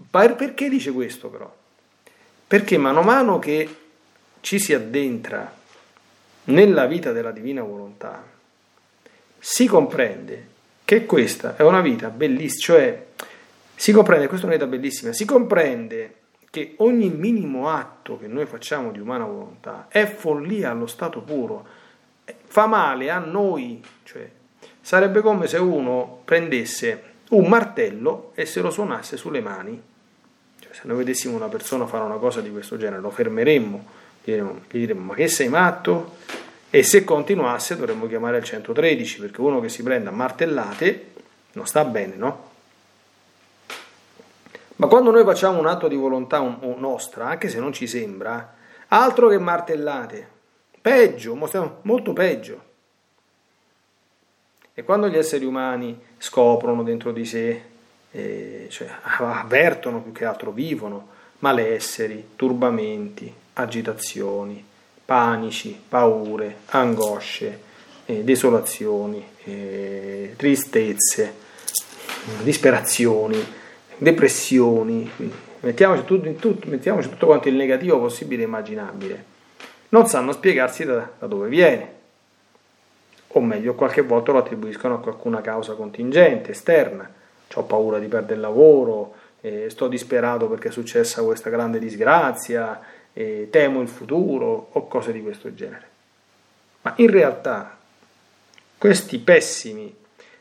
Perché 0.09 0.69
dice 0.69 0.91
questo 0.91 1.27
però? 1.27 1.53
Perché 2.47 2.77
mano 2.77 3.01
a 3.01 3.03
mano 3.03 3.37
che 3.37 3.69
ci 4.45 4.59
si 4.59 4.75
addentra 4.75 5.51
nella 6.43 6.85
vita 6.85 7.11
della 7.11 7.31
divina 7.31 7.63
volontà, 7.63 8.23
si 9.39 9.65
comprende 9.65 10.49
che 10.85 11.07
questa 11.07 11.55
è 11.55 11.63
una 11.63 11.81
vita 11.81 12.09
bellissima, 12.09 12.61
cioè 12.61 13.05
si 13.73 13.91
comprende, 13.91 14.27
questa 14.27 14.45
è 14.45 14.49
una 14.49 14.57
vita 14.57 14.69
bellissima, 14.69 15.13
si 15.13 15.25
comprende 15.25 16.13
che 16.51 16.75
ogni 16.77 17.09
minimo 17.09 17.69
atto 17.69 18.19
che 18.19 18.27
noi 18.27 18.45
facciamo 18.45 18.91
di 18.91 18.99
umana 18.99 19.25
volontà 19.25 19.87
è 19.89 20.05
follia 20.05 20.69
allo 20.69 20.85
stato 20.85 21.21
puro, 21.21 21.65
fa 22.45 22.67
male 22.67 23.09
a 23.09 23.17
noi, 23.17 23.83
cioè 24.03 24.29
sarebbe 24.79 25.21
come 25.21 25.47
se 25.47 25.57
uno 25.57 26.21
prendesse 26.23 27.13
un 27.29 27.47
martello 27.47 28.31
e 28.35 28.45
se 28.45 28.61
lo 28.61 28.69
suonasse 28.69 29.17
sulle 29.17 29.41
mani. 29.41 29.81
Cioè, 30.59 30.71
se 30.71 30.81
noi 30.83 30.97
vedessimo 30.97 31.35
una 31.35 31.47
persona 31.47 31.87
fare 31.87 32.03
una 32.03 32.17
cosa 32.17 32.41
di 32.41 32.51
questo 32.51 32.77
genere, 32.77 33.01
lo 33.01 33.09
fermeremmo, 33.09 34.03
gli 34.31 34.77
diremmo, 34.79 35.03
ma 35.03 35.13
che 35.13 35.27
sei 35.27 35.49
matto? 35.49 36.17
E 36.69 36.83
se 36.83 37.03
continuasse 37.03 37.75
dovremmo 37.75 38.07
chiamare 38.07 38.37
il 38.37 38.43
113 38.43 39.19
perché 39.19 39.41
uno 39.41 39.59
che 39.61 39.69
si 39.69 39.83
prende 39.83 40.09
a 40.09 40.11
martellate 40.11 41.13
non 41.53 41.65
sta 41.65 41.85
bene, 41.85 42.15
no? 42.15 42.49
Ma 44.77 44.87
quando 44.87 45.11
noi 45.11 45.23
facciamo 45.23 45.59
un 45.59 45.67
atto 45.67 45.87
di 45.87 45.95
volontà 45.95 46.39
nostra, 46.77 47.27
anche 47.27 47.47
se 47.47 47.59
non 47.59 47.71
ci 47.71 47.87
sembra, 47.87 48.55
altro 48.89 49.29
che 49.29 49.37
martellate, 49.37 50.27
peggio, 50.81 51.33
molto 51.83 52.11
peggio. 52.11 52.63
E 54.73 54.83
quando 54.83 55.07
gli 55.07 55.15
esseri 55.15 55.45
umani 55.45 55.97
scoprono 56.17 56.83
dentro 56.83 57.13
di 57.13 57.23
sé, 57.23 57.61
eh, 58.11 58.67
cioè 58.69 58.89
avvertono 59.01 60.01
più 60.01 60.11
che 60.11 60.25
altro, 60.25 60.51
vivono 60.51 61.07
malesseri, 61.39 62.31
turbamenti, 62.35 63.33
agitazioni, 63.55 64.63
panici, 65.03 65.79
paure, 65.87 66.57
angosce, 66.67 67.59
eh, 68.05 68.23
desolazioni, 68.23 69.25
eh, 69.43 70.33
tristezze, 70.35 71.33
disperazioni, 72.41 73.43
depressioni, 73.97 75.09
mettiamoci 75.59 76.05
tutto, 76.05 76.31
tutto, 76.33 76.69
mettiamoci 76.69 77.09
tutto 77.09 77.25
quanto 77.25 77.47
il 77.47 77.55
negativo 77.55 77.99
possibile 77.99 78.43
e 78.43 78.45
immaginabile, 78.45 79.23
non 79.89 80.07
sanno 80.07 80.31
spiegarsi 80.31 80.85
da, 80.85 81.09
da 81.17 81.27
dove 81.27 81.47
viene, 81.47 81.93
o 83.27 83.41
meglio, 83.41 83.75
qualche 83.75 84.01
volta 84.01 84.31
lo 84.31 84.39
attribuiscono 84.39 84.95
a 84.95 84.99
qualcuna 84.99 85.41
causa 85.41 85.73
contingente, 85.73 86.51
esterna, 86.51 87.09
ho 87.53 87.63
paura 87.63 87.99
di 87.99 88.07
perdere 88.07 88.35
il 88.35 88.41
lavoro, 88.41 89.13
eh, 89.41 89.69
sto 89.69 89.87
disperato 89.87 90.47
perché 90.47 90.69
è 90.69 90.71
successa 90.71 91.21
questa 91.23 91.49
grande 91.49 91.79
disgrazia, 91.79 92.79
eh, 93.17 93.47
temo 93.49 93.81
il 93.81 93.87
futuro 93.87 94.69
o 94.71 94.87
cose 94.87 95.11
di 95.13 95.21
questo 95.21 95.53
genere. 95.53 95.93
Ma 96.81 96.93
in 96.97 97.09
realtà 97.09 97.77
questi 98.77 99.17
pessimi 99.19 99.95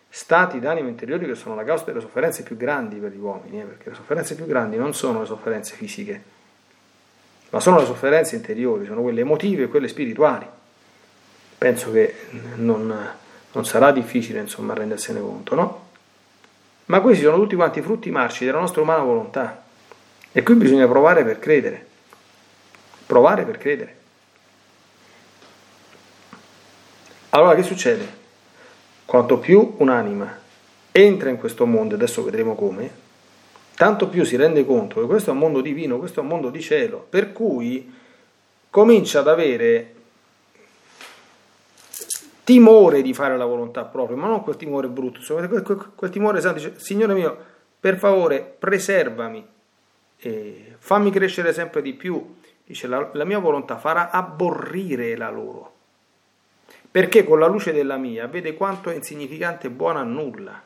stati 0.09 0.59
d'animo 0.59 0.89
interiori 0.89 1.25
che 1.27 1.35
sono 1.35 1.55
la 1.55 1.65
causa 1.65 1.85
delle 1.85 2.01
sofferenze 2.01 2.43
più 2.43 2.57
grandi 2.57 2.97
per 2.97 3.13
gli 3.13 3.19
uomini, 3.19 3.61
eh, 3.61 3.65
perché 3.65 3.91
le 3.91 3.97
sofferenze 3.97 4.35
più 4.35 4.47
grandi 4.47 4.77
non 4.77 4.93
sono 4.93 5.21
le 5.21 5.27
sofferenze 5.27 5.77
fisiche, 5.77 6.23
ma 7.51 7.61
sono 7.61 7.79
le 7.79 7.87
sofferenze 7.87 8.35
interiori, 8.35 8.85
sono 8.85 9.03
quelle 9.03 9.21
emotive 9.21 9.65
e 9.65 9.69
quelle 9.69 9.89
spirituali. 9.89 10.47
Penso 11.57 11.93
che 11.93 12.15
non, 12.57 12.93
non 13.53 13.65
sarà 13.65 13.93
difficile 13.93 14.41
insomma 14.41 14.75
rendersene 14.75 15.21
conto, 15.21 15.55
no? 15.55 15.89
Ma 16.87 17.01
questi 17.01 17.23
sono 17.23 17.37
tutti 17.37 17.55
quanti 17.55 17.81
frutti 17.81 18.11
marci 18.11 18.45
della 18.45 18.59
nostra 18.59 18.83
umana 18.83 19.03
volontà. 19.03 19.63
E 20.33 20.43
qui 20.43 20.55
bisogna 20.55 20.87
provare 20.89 21.25
per 21.25 21.39
credere. 21.39 21.87
Provare 23.07 23.45
per 23.45 23.59
credere. 23.59 23.97
Allora 27.31 27.55
che 27.55 27.63
succede? 27.63 28.23
Quanto 29.05 29.39
più 29.39 29.75
un'anima 29.79 30.41
entra 30.93 31.29
in 31.29 31.37
questo 31.37 31.67
mondo, 31.67 31.97
adesso 31.97 32.23
vedremo 32.23 32.55
come, 32.55 32.91
tanto 33.75 34.09
più 34.09 34.25
si 34.25 34.37
rende 34.37 34.65
conto 34.65 35.01
che 35.01 35.07
questo 35.07 35.31
è 35.31 35.33
un 35.33 35.41
mondo 35.41 35.61
divino, 35.61 35.99
questo 35.99 36.21
è 36.21 36.23
un 36.23 36.29
mondo 36.29 36.51
di 36.51 36.61
cielo, 36.61 37.05
per 37.09 37.33
cui 37.33 37.93
comincia 38.71 39.19
ad 39.19 39.29
avere 39.29 39.95
timore 42.45 43.03
di 43.03 43.13
fare 43.13 43.37
la 43.37 43.45
volontà 43.47 43.85
propria, 43.85 44.17
ma 44.17 44.29
non 44.29 44.43
quel 44.43 44.57
timore 44.57 44.87
brutto, 44.87 45.21
quel, 45.97 46.11
timore 46.11 46.41
santo, 46.41 46.59
dice, 46.59 46.75
Signore 46.79 47.15
mio, 47.15 47.37
per 47.81 47.97
favore, 47.99 48.41
preservami, 48.59 49.45
fammi 50.79 51.11
crescere 51.11 51.53
sempre 51.53 51.83
di 51.83 51.95
più, 51.95 52.37
dice, 52.65 52.87
la, 52.87 53.11
la 53.13 53.25
mia 53.25 53.39
volontà 53.39 53.77
farà 53.79 54.11
abborrire 54.11 55.17
la 55.17 55.31
loro 55.31 55.75
perché 56.95 57.25
con 57.25 57.41
la 57.41 57.49
luce 57.49 57.73
della 57.73 57.97
mia 57.97 58.29
vede 58.29 58.55
quanto 58.55 58.89
è 58.89 58.95
insignificante 58.95 59.67
e 59.67 59.71
buono 59.71 59.99
a 59.99 60.05
nulla. 60.05 60.63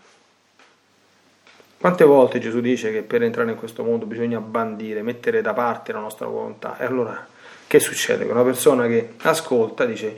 Quante 1.79 2.05
volte 2.05 2.39
Gesù 2.39 2.61
dice 2.61 2.93
che 2.93 3.01
per 3.01 3.23
entrare 3.23 3.51
in 3.51 3.57
questo 3.57 3.83
mondo 3.83 4.05
bisogna 4.05 4.39
bandire, 4.39 5.01
mettere 5.01 5.41
da 5.41 5.55
parte 5.55 5.91
la 5.91 6.01
nostra 6.01 6.27
volontà? 6.27 6.77
E 6.77 6.85
allora 6.85 7.27
che 7.67 7.81
succede? 7.81 8.27
Che 8.27 8.31
una 8.31 8.43
persona 8.43 8.87
che 8.87 9.15
ascolta 9.23 9.87
dice 9.87 10.15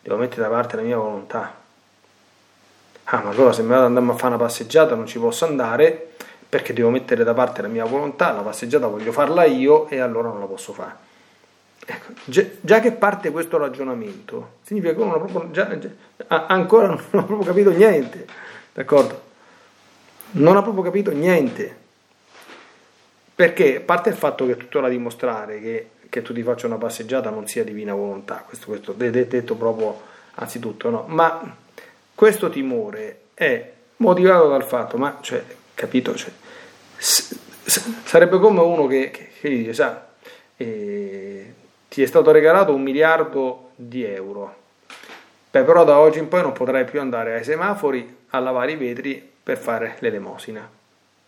devo 0.00 0.16
mettere 0.16 0.40
da 0.40 0.48
parte 0.48 0.76
la 0.76 0.82
mia 0.82 0.96
volontà. 0.96 1.54
Ah, 3.04 3.20
ma 3.20 3.28
allora 3.28 3.52
se 3.52 3.60
mi 3.60 3.68
vado 3.68 3.80
ad 3.82 3.86
andare 3.88 4.14
a 4.14 4.16
fare 4.16 4.34
una 4.34 4.42
passeggiata 4.42 4.94
non 4.94 5.04
ci 5.04 5.18
posso 5.18 5.44
andare 5.44 6.12
perché 6.48 6.72
devo 6.72 6.88
mettere 6.88 7.22
da 7.22 7.34
parte 7.34 7.60
la 7.60 7.68
mia 7.68 7.84
volontà, 7.84 8.32
la 8.32 8.40
passeggiata 8.40 8.86
voglio 8.86 9.12
farla 9.12 9.44
io 9.44 9.88
e 9.88 9.98
allora 9.98 10.28
non 10.28 10.40
la 10.40 10.46
posso 10.46 10.72
fare. 10.72 11.09
Ecco, 11.90 12.12
già, 12.60 12.78
che 12.78 12.92
parte 12.92 13.32
questo 13.32 13.58
ragionamento, 13.58 14.58
significa 14.62 14.94
che 14.94 15.00
uno 15.00 15.18
proprio, 15.18 15.50
già, 15.50 15.76
già, 15.76 15.88
ancora 16.46 16.86
non 17.10 17.22
ha 17.22 17.22
proprio 17.24 17.38
capito 17.40 17.70
niente, 17.70 18.26
d'accordo? 18.72 19.28
Non 20.32 20.56
ha 20.56 20.62
proprio 20.62 20.84
capito 20.84 21.10
niente. 21.10 21.78
Perché, 23.34 23.78
a 23.78 23.80
parte 23.80 24.10
il 24.10 24.14
fatto 24.14 24.46
che 24.46 24.52
è 24.52 24.56
tutto 24.56 24.80
da 24.80 24.88
dimostrare 24.88 25.60
che, 25.60 25.90
che 26.08 26.22
tu 26.22 26.32
ti 26.32 26.44
faccia 26.44 26.68
una 26.68 26.76
passeggiata 26.76 27.30
non 27.30 27.48
sia 27.48 27.64
divina 27.64 27.92
volontà, 27.92 28.44
questo, 28.46 28.66
questo 28.66 28.92
detto 28.92 29.56
proprio 29.56 30.00
anzitutto, 30.36 30.90
no? 30.90 31.04
Ma 31.08 31.56
questo 32.14 32.50
timore 32.50 33.22
è 33.34 33.72
motivato 33.96 34.48
dal 34.48 34.62
fatto, 34.62 34.96
ma, 34.96 35.18
cioè, 35.22 35.42
capito? 35.74 36.14
Cioè, 36.14 36.30
sarebbe 36.86 38.38
come 38.38 38.60
uno 38.60 38.86
che, 38.86 39.10
che, 39.10 39.30
che 39.40 39.48
dice, 39.48 39.72
sa, 39.72 40.06
eh, 40.56 41.54
ti 41.90 42.04
è 42.04 42.06
stato 42.06 42.30
regalato 42.30 42.72
un 42.72 42.82
miliardo 42.82 43.70
di 43.74 44.04
euro. 44.04 44.54
Beh, 45.50 45.64
però 45.64 45.82
da 45.82 45.98
oggi 45.98 46.20
in 46.20 46.28
poi 46.28 46.42
non 46.42 46.52
potrai 46.52 46.84
più 46.84 47.00
andare 47.00 47.34
ai 47.34 47.42
semafori 47.42 48.18
a 48.28 48.38
lavare 48.38 48.70
i 48.70 48.76
vetri 48.76 49.28
per 49.42 49.58
fare 49.58 49.96
l'elemosina. 49.98 50.70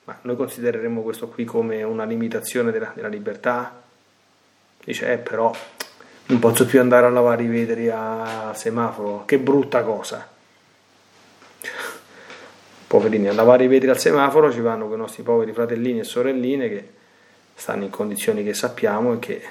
Ma 0.04 0.18
noi 0.22 0.36
considereremo 0.36 1.02
questo 1.02 1.26
qui 1.26 1.44
come 1.44 1.82
una 1.82 2.04
limitazione 2.04 2.70
della, 2.70 2.92
della 2.94 3.08
libertà? 3.08 3.82
Dice, 4.84 5.12
eh 5.12 5.18
però 5.18 5.52
non 6.26 6.38
posso 6.38 6.64
più 6.64 6.78
andare 6.78 7.06
a 7.06 7.10
lavare 7.10 7.42
i 7.42 7.48
vetri 7.48 7.90
al 7.90 8.56
semaforo, 8.56 9.24
che 9.24 9.40
brutta 9.40 9.82
cosa. 9.82 10.28
Poverini, 12.86 13.26
a 13.26 13.32
lavare 13.32 13.64
i 13.64 13.68
vetri 13.68 13.90
al 13.90 13.98
semaforo 13.98 14.52
ci 14.52 14.60
vanno 14.60 14.86
quei 14.86 14.98
nostri 14.98 15.24
poveri 15.24 15.52
fratellini 15.52 15.98
e 15.98 16.04
sorelline 16.04 16.68
che 16.68 16.88
stanno 17.52 17.82
in 17.82 17.90
condizioni 17.90 18.44
che 18.44 18.54
sappiamo 18.54 19.14
e 19.14 19.18
che 19.18 19.42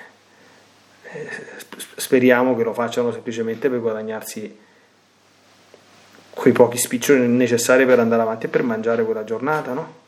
speriamo 1.95 2.56
che 2.56 2.63
lo 2.63 2.74
facciano 2.74 3.12
semplicemente 3.12 3.69
per 3.69 3.80
guadagnarsi 3.80 4.58
quei 6.30 6.54
pochi 6.54 6.78
spiccioli 6.78 7.28
necessari 7.28 7.86
per 7.86 8.00
andare 8.00 8.21
avanti 8.21 8.45
e 8.45 8.50
per 8.50 8.63
mangiare 8.63 9.04
quella 9.04 9.24
giornata, 9.24 9.74
no? 9.74 10.00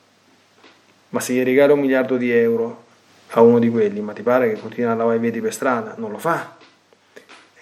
Ma 1.10 1.20
se 1.20 1.34
gli 1.34 1.44
regala 1.44 1.74
un 1.74 1.80
miliardo 1.80 2.18
di 2.18 2.32
euro 2.32 2.86
a 3.30 3.42
uno 3.42 3.60
di 3.60 3.70
quelli, 3.70 4.00
ma 4.00 4.14
ti 4.14 4.24
pare 4.24 4.52
che 4.52 4.60
continua 4.60 4.92
a 4.92 4.96
lavare 4.96 5.18
i 5.18 5.20
piedi 5.20 5.42
per 5.42 5.54
strada? 5.54 5.94
Non 5.98 6.12
lo 6.12 6.18
fa. 6.18 6.56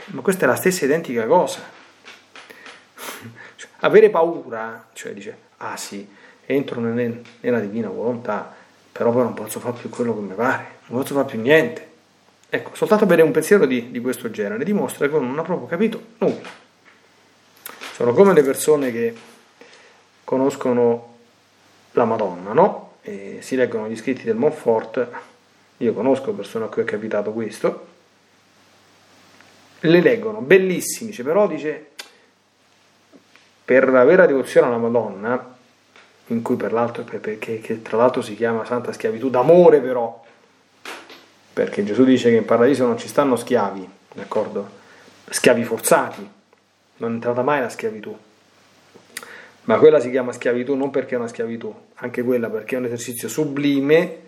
Ma 0.06 0.22
questa 0.22 0.46
è 0.46 0.48
la 0.48 0.56
stessa 0.56 0.86
identica 0.86 1.26
cosa. 1.26 1.60
Cioè, 3.56 3.70
avere 3.82 4.10
paura, 4.10 4.88
cioè 4.94 5.14
dice, 5.14 5.38
ah 5.58 5.76
sì, 5.76 6.08
entro 6.46 6.80
nella 6.80 7.60
divina 7.60 7.90
volontà, 7.90 8.54
però 8.92 9.12
poi 9.12 9.24
non 9.24 9.34
posso 9.34 9.60
fare 9.60 9.78
più 9.80 9.90
quello 9.90 10.14
che 10.14 10.22
mi 10.22 10.34
pare, 10.34 10.66
non 10.88 11.02
posso 11.02 11.14
fare 11.14 11.28
più 11.28 11.42
niente. 11.42 11.90
Ecco, 12.54 12.76
soltanto 12.76 13.06
avere 13.06 13.22
un 13.22 13.32
pensiero 13.32 13.66
di, 13.66 13.92
di 13.92 14.02
questo 14.02 14.30
genere 14.30 14.66
dimostra 14.66 15.08
che 15.08 15.18
non 15.18 15.40
ha 15.40 15.42
proprio 15.42 15.68
capito 15.68 16.08
nulla. 16.18 16.50
Sono 17.94 18.12
come 18.12 18.34
le 18.34 18.44
persone 18.44 18.92
che 18.92 19.16
conoscono 20.26 21.16
la 21.92 22.04
Madonna, 22.04 22.52
no? 22.52 22.96
E 23.04 23.38
si 23.40 23.56
leggono 23.56 23.88
gli 23.88 23.96
scritti 23.96 24.24
del 24.24 24.36
Montfort, 24.36 25.08
io 25.78 25.94
conosco 25.94 26.34
persone 26.34 26.66
a 26.66 26.68
cui 26.68 26.82
è 26.82 26.86
capitato 26.86 27.32
questo, 27.32 27.88
le 29.80 30.02
leggono, 30.02 30.42
bellissimi, 30.42 31.14
però 31.14 31.48
dice, 31.48 31.92
per 33.64 33.88
la 33.88 34.04
vera 34.04 34.26
devozione 34.26 34.68
alla 34.68 34.76
Madonna, 34.76 35.56
in 36.28 36.42
cui 36.42 36.58
per 36.58 36.74
l'altro, 36.74 37.04
perché, 37.04 37.38
che 37.38 37.82
tra 37.82 37.96
l'altro 37.96 38.22
si 38.22 38.36
chiama 38.36 38.66
santa 38.66 38.92
schiavitù 38.92 39.30
d'amore 39.30 39.80
però, 39.80 40.21
perché 41.54 41.84
Gesù 41.84 42.04
dice 42.04 42.30
che 42.30 42.38
in 42.38 42.46
paradiso 42.46 42.86
non 42.86 42.98
ci 42.98 43.08
stanno 43.08 43.36
schiavi, 43.36 43.88
d'accordo? 44.14 44.80
Schiavi 45.30 45.64
forzati, 45.64 46.30
non 46.98 47.12
è 47.12 47.14
entrata 47.14 47.42
mai 47.42 47.62
la 47.62 47.70
schiavitù. 47.70 48.18
Ma 49.64 49.78
quella 49.78 50.00
si 50.00 50.10
chiama 50.10 50.32
schiavitù 50.32 50.76
non 50.76 50.90
perché 50.90 51.16
è 51.16 51.18
una 51.18 51.28
schiavitù, 51.28 51.74
anche 51.96 52.24
quella 52.24 52.50
perché 52.50 52.76
è 52.76 52.80
un 52.80 52.86
esercizio 52.86 53.28
sublime 53.28 54.20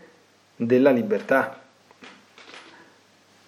della 0.56 0.92
libertà, 0.92 1.62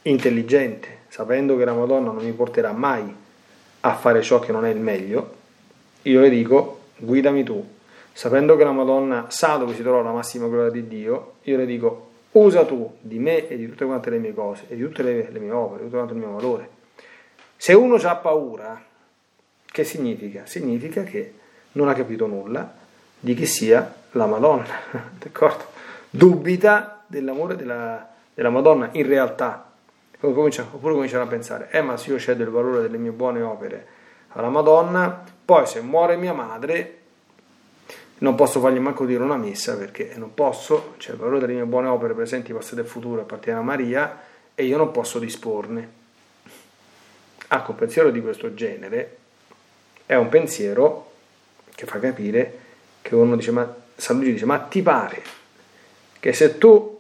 intelligente, 0.04 1.00
sapendo 1.10 1.58
che 1.58 1.66
la 1.66 1.74
Madonna 1.74 2.12
non 2.12 2.24
mi 2.24 2.32
porterà 2.32 2.72
mai 2.72 3.14
a 3.82 3.96
fare 3.96 4.22
ciò 4.22 4.40
che 4.40 4.52
non 4.52 4.66
è 4.66 4.70
il 4.70 4.80
meglio, 4.80 5.36
io 6.04 6.22
le 6.22 6.30
dico 6.30 6.82
guidami 6.98 7.44
tu, 7.44 7.64
sapendo 8.12 8.56
che 8.56 8.64
la 8.64 8.72
Madonna 8.72 9.26
sa 9.30 9.58
dove 9.58 9.76
si 9.76 9.82
trova 9.82 10.02
la 10.02 10.12
massima 10.12 10.48
gloria 10.48 10.72
di 10.72 10.88
Dio, 10.88 11.34
io 11.44 11.58
le 11.58 11.66
dico 11.66 12.12
usa 12.38 12.66
tu 12.66 12.98
di 13.00 13.20
me 13.20 13.48
e 13.48 13.58
di 13.58 13.68
tutte 13.68 13.86
quante 13.86 14.10
le 14.10 14.18
mie 14.18 14.34
cose 14.34 14.66
e 14.68 14.76
di 14.76 14.82
tutte 14.82 15.04
le, 15.04 15.30
le 15.32 15.40
mie 15.40 15.52
opere, 15.52 15.80
di 15.80 15.86
tutto 15.86 15.98
quanto 15.98 16.14
il 16.14 16.20
mio 16.20 16.32
valore. 16.32 16.70
Se 17.58 17.74
uno 17.74 17.96
ha 17.96 18.16
paura, 18.16 18.82
che 19.66 19.84
significa? 19.84 20.46
Significa 20.46 21.04
che 21.04 21.34
non 21.74 21.88
ha 21.88 21.94
capito 21.94 22.28
nulla 22.28 22.74
di 23.20 23.34
chi 23.34 23.46
sia 23.46 23.94
la 24.12 24.26
Madonna, 24.26 24.66
d'accordo? 25.18 25.66
Dubita 26.10 27.04
dell'amore 27.08 27.56
della, 27.56 28.08
della 28.34 28.50
Madonna 28.50 28.90
in 28.94 29.06
realtà, 29.06 29.72
oppure 30.20 30.94
cominciano 30.94 31.24
a 31.24 31.28
pensare, 31.28 31.70
eh 31.72 31.82
ma 31.82 31.98
se 31.98 32.12
io 32.12 32.20
cedo 32.20 32.44
il 32.44 32.50
valore 32.50 32.82
delle 32.82 32.98
mie 32.98 33.12
buone 33.12 33.42
opere 33.42 33.88
alla 34.30 34.50
Madonna, 34.50 35.24
poi 35.46 35.66
se 35.66 35.82
muore 35.82 36.18
mia 36.18 36.34
madre 36.34 36.95
non 38.18 38.36
posso 38.36 38.60
fargli 38.60 38.80
manco 38.80 39.06
dire 39.06 39.22
una 39.22 39.38
messa 39.38 39.76
perché 39.78 40.14
non 40.16 40.34
posso, 40.34 40.94
cioè 40.98 41.14
il 41.14 41.20
valore 41.20 41.40
delle 41.40 41.54
mie 41.54 41.66
buone 41.66 41.88
opere 41.88 42.14
presenti, 42.14 42.54
passate 42.54 42.82
e 42.82 42.86
future 42.86 43.22
appartiene 43.22 43.60
a 43.60 43.62
Maria 43.62 44.22
e 44.56 44.64
io 44.64 44.78
non 44.78 44.92
posso 44.92 45.20
disporne. 45.20 46.04
Ecco, 47.48 47.72
un 47.72 47.78
pensiero 47.78 48.10
di 48.12 48.22
questo 48.22 48.54
genere 48.54 49.18
è 50.06 50.16
un 50.16 50.30
pensiero 50.30 51.12
che 51.76 51.86
fa 51.86 52.00
capire 52.00 52.60
che 53.02 53.16
uno 53.16 53.36
dice, 53.36 53.52
ma 53.52 53.76
San 53.96 54.16
Luigi 54.16 54.34
dice, 54.34 54.46
ma 54.46 54.60
ti 54.60 54.82
pare 54.82 55.22
che 56.20 56.34
se 56.34 56.58
tu 56.58 56.94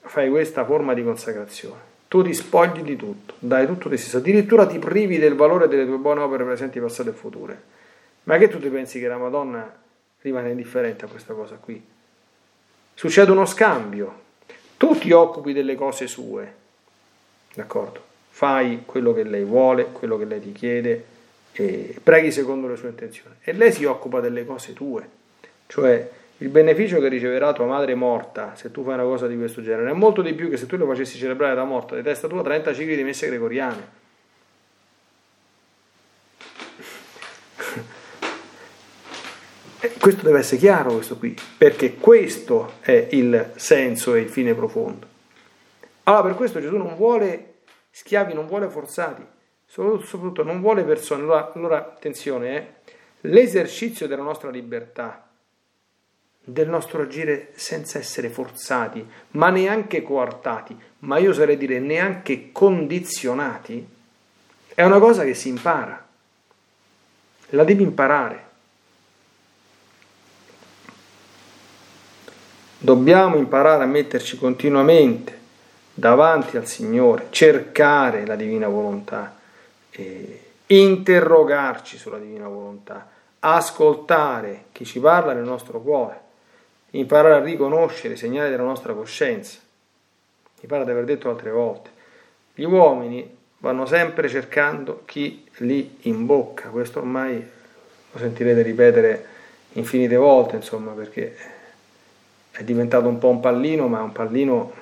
fai 0.00 0.30
questa 0.30 0.64
forma 0.64 0.94
di 0.94 1.04
consacrazione, 1.04 1.80
tu 2.08 2.22
ti 2.22 2.32
spogli 2.32 2.82
di 2.82 2.96
tutto, 2.96 3.34
dai 3.38 3.66
tutto 3.66 3.88
di 3.88 3.98
stesso, 3.98 4.16
addirittura 4.16 4.66
ti 4.66 4.78
privi 4.78 5.18
del 5.18 5.34
valore 5.34 5.68
delle 5.68 5.84
tue 5.84 5.98
buone 5.98 6.20
opere 6.20 6.44
presenti, 6.44 6.80
passate 6.80 7.10
e 7.10 7.12
future, 7.12 7.62
ma 8.24 8.38
che 8.38 8.48
tu 8.48 8.58
ti 8.58 8.68
pensi 8.68 8.98
che 8.98 9.06
la 9.06 9.18
Madonna 9.18 9.86
rimane 10.20 10.50
indifferente 10.50 11.04
a 11.04 11.08
questa 11.08 11.34
cosa 11.34 11.56
qui. 11.56 11.82
Succede 12.94 13.30
uno 13.30 13.46
scambio, 13.46 14.20
tu 14.76 14.98
ti 14.98 15.12
occupi 15.12 15.52
delle 15.52 15.74
cose 15.74 16.06
sue, 16.06 16.54
d'accordo? 17.54 18.04
Fai 18.30 18.82
quello 18.84 19.12
che 19.12 19.22
lei 19.22 19.44
vuole, 19.44 19.86
quello 19.86 20.16
che 20.18 20.24
lei 20.24 20.40
ti 20.40 20.52
chiede, 20.52 21.04
preghi 22.02 22.30
secondo 22.30 22.68
le 22.68 22.76
sue 22.76 22.88
intenzioni. 22.88 23.34
E 23.42 23.52
lei 23.52 23.72
si 23.72 23.84
occupa 23.84 24.20
delle 24.20 24.44
cose 24.44 24.72
tue, 24.72 25.08
cioè 25.66 26.10
il 26.38 26.48
beneficio 26.48 27.00
che 27.00 27.08
riceverà 27.08 27.52
tua 27.52 27.66
madre 27.66 27.96
morta 27.96 28.54
se 28.54 28.70
tu 28.70 28.84
fai 28.84 28.94
una 28.94 29.02
cosa 29.02 29.26
di 29.26 29.36
questo 29.36 29.60
genere 29.60 29.90
è 29.90 29.92
molto 29.92 30.22
di 30.22 30.34
più 30.34 30.48
che 30.48 30.56
se 30.56 30.66
tu 30.66 30.76
le 30.76 30.84
facessi 30.84 31.18
celebrare 31.18 31.56
la 31.56 31.64
morte 31.64 31.96
di 31.96 32.02
testa 32.02 32.28
tua 32.28 32.42
30 32.42 32.74
cicli 32.74 32.94
di 32.94 33.02
messe 33.02 33.26
gregoriane. 33.26 34.06
Questo 39.98 40.22
deve 40.22 40.40
essere 40.40 40.56
chiaro, 40.56 40.94
questo 40.94 41.16
qui, 41.16 41.36
perché 41.56 41.94
questo 41.94 42.74
è 42.80 43.08
il 43.12 43.52
senso 43.54 44.14
e 44.14 44.20
il 44.20 44.28
fine 44.28 44.52
profondo. 44.52 45.06
Allora, 46.04 46.22
per 46.22 46.34
questo 46.34 46.60
Gesù 46.60 46.76
non 46.76 46.96
vuole 46.96 47.58
schiavi, 47.90 48.34
non 48.34 48.46
vuole 48.46 48.68
forzati, 48.68 49.24
soprattutto 49.66 50.42
non 50.42 50.60
vuole 50.60 50.82
persone. 50.82 51.22
Allora, 51.22 51.52
allora 51.54 51.76
attenzione, 51.76 52.56
eh, 52.56 52.66
l'esercizio 53.20 54.08
della 54.08 54.22
nostra 54.22 54.50
libertà, 54.50 55.28
del 56.42 56.68
nostro 56.68 57.02
agire 57.02 57.50
senza 57.54 57.98
essere 57.98 58.30
forzati, 58.30 59.06
ma 59.32 59.50
neanche 59.50 60.02
coartati, 60.02 60.76
ma 61.00 61.18
io 61.18 61.30
oserei 61.30 61.56
dire 61.56 61.78
neanche 61.78 62.50
condizionati, 62.50 63.86
è 64.74 64.82
una 64.82 64.98
cosa 64.98 65.24
che 65.24 65.34
si 65.34 65.48
impara. 65.48 66.04
La 67.50 67.64
devi 67.64 67.82
imparare. 67.82 68.46
Dobbiamo 72.80 73.34
imparare 73.34 73.82
a 73.82 73.86
metterci 73.86 74.38
continuamente 74.38 75.36
davanti 75.92 76.56
al 76.56 76.66
Signore, 76.66 77.26
cercare 77.30 78.24
la 78.24 78.36
divina 78.36 78.68
volontà, 78.68 79.36
interrogarci 80.66 81.98
sulla 81.98 82.18
divina 82.18 82.46
volontà, 82.46 83.08
ascoltare 83.40 84.66
chi 84.70 84.84
ci 84.84 85.00
parla 85.00 85.32
nel 85.32 85.42
nostro 85.42 85.80
cuore, 85.80 86.20
imparare 86.90 87.34
a 87.34 87.44
riconoscere 87.44 88.14
i 88.14 88.16
segnali 88.16 88.50
della 88.50 88.62
nostra 88.62 88.92
coscienza. 88.92 89.58
Mi 90.60 90.68
pare 90.68 90.84
di 90.84 90.90
aver 90.92 91.04
detto 91.04 91.30
altre 91.30 91.50
volte, 91.50 91.90
gli 92.54 92.62
uomini 92.62 93.36
vanno 93.58 93.86
sempre 93.86 94.28
cercando 94.28 95.02
chi 95.04 95.44
li 95.56 95.98
imbocca, 96.02 96.68
questo 96.68 97.00
ormai 97.00 97.44
lo 98.12 98.18
sentirete 98.20 98.62
ripetere 98.62 99.26
infinite 99.72 100.14
volte, 100.14 100.54
insomma, 100.54 100.92
perché 100.92 101.56
è 102.50 102.64
diventato 102.64 103.08
un 103.08 103.18
po' 103.18 103.28
un 103.28 103.40
pallino, 103.40 103.88
ma 103.88 104.02
un 104.02 104.12
pallino 104.12 104.72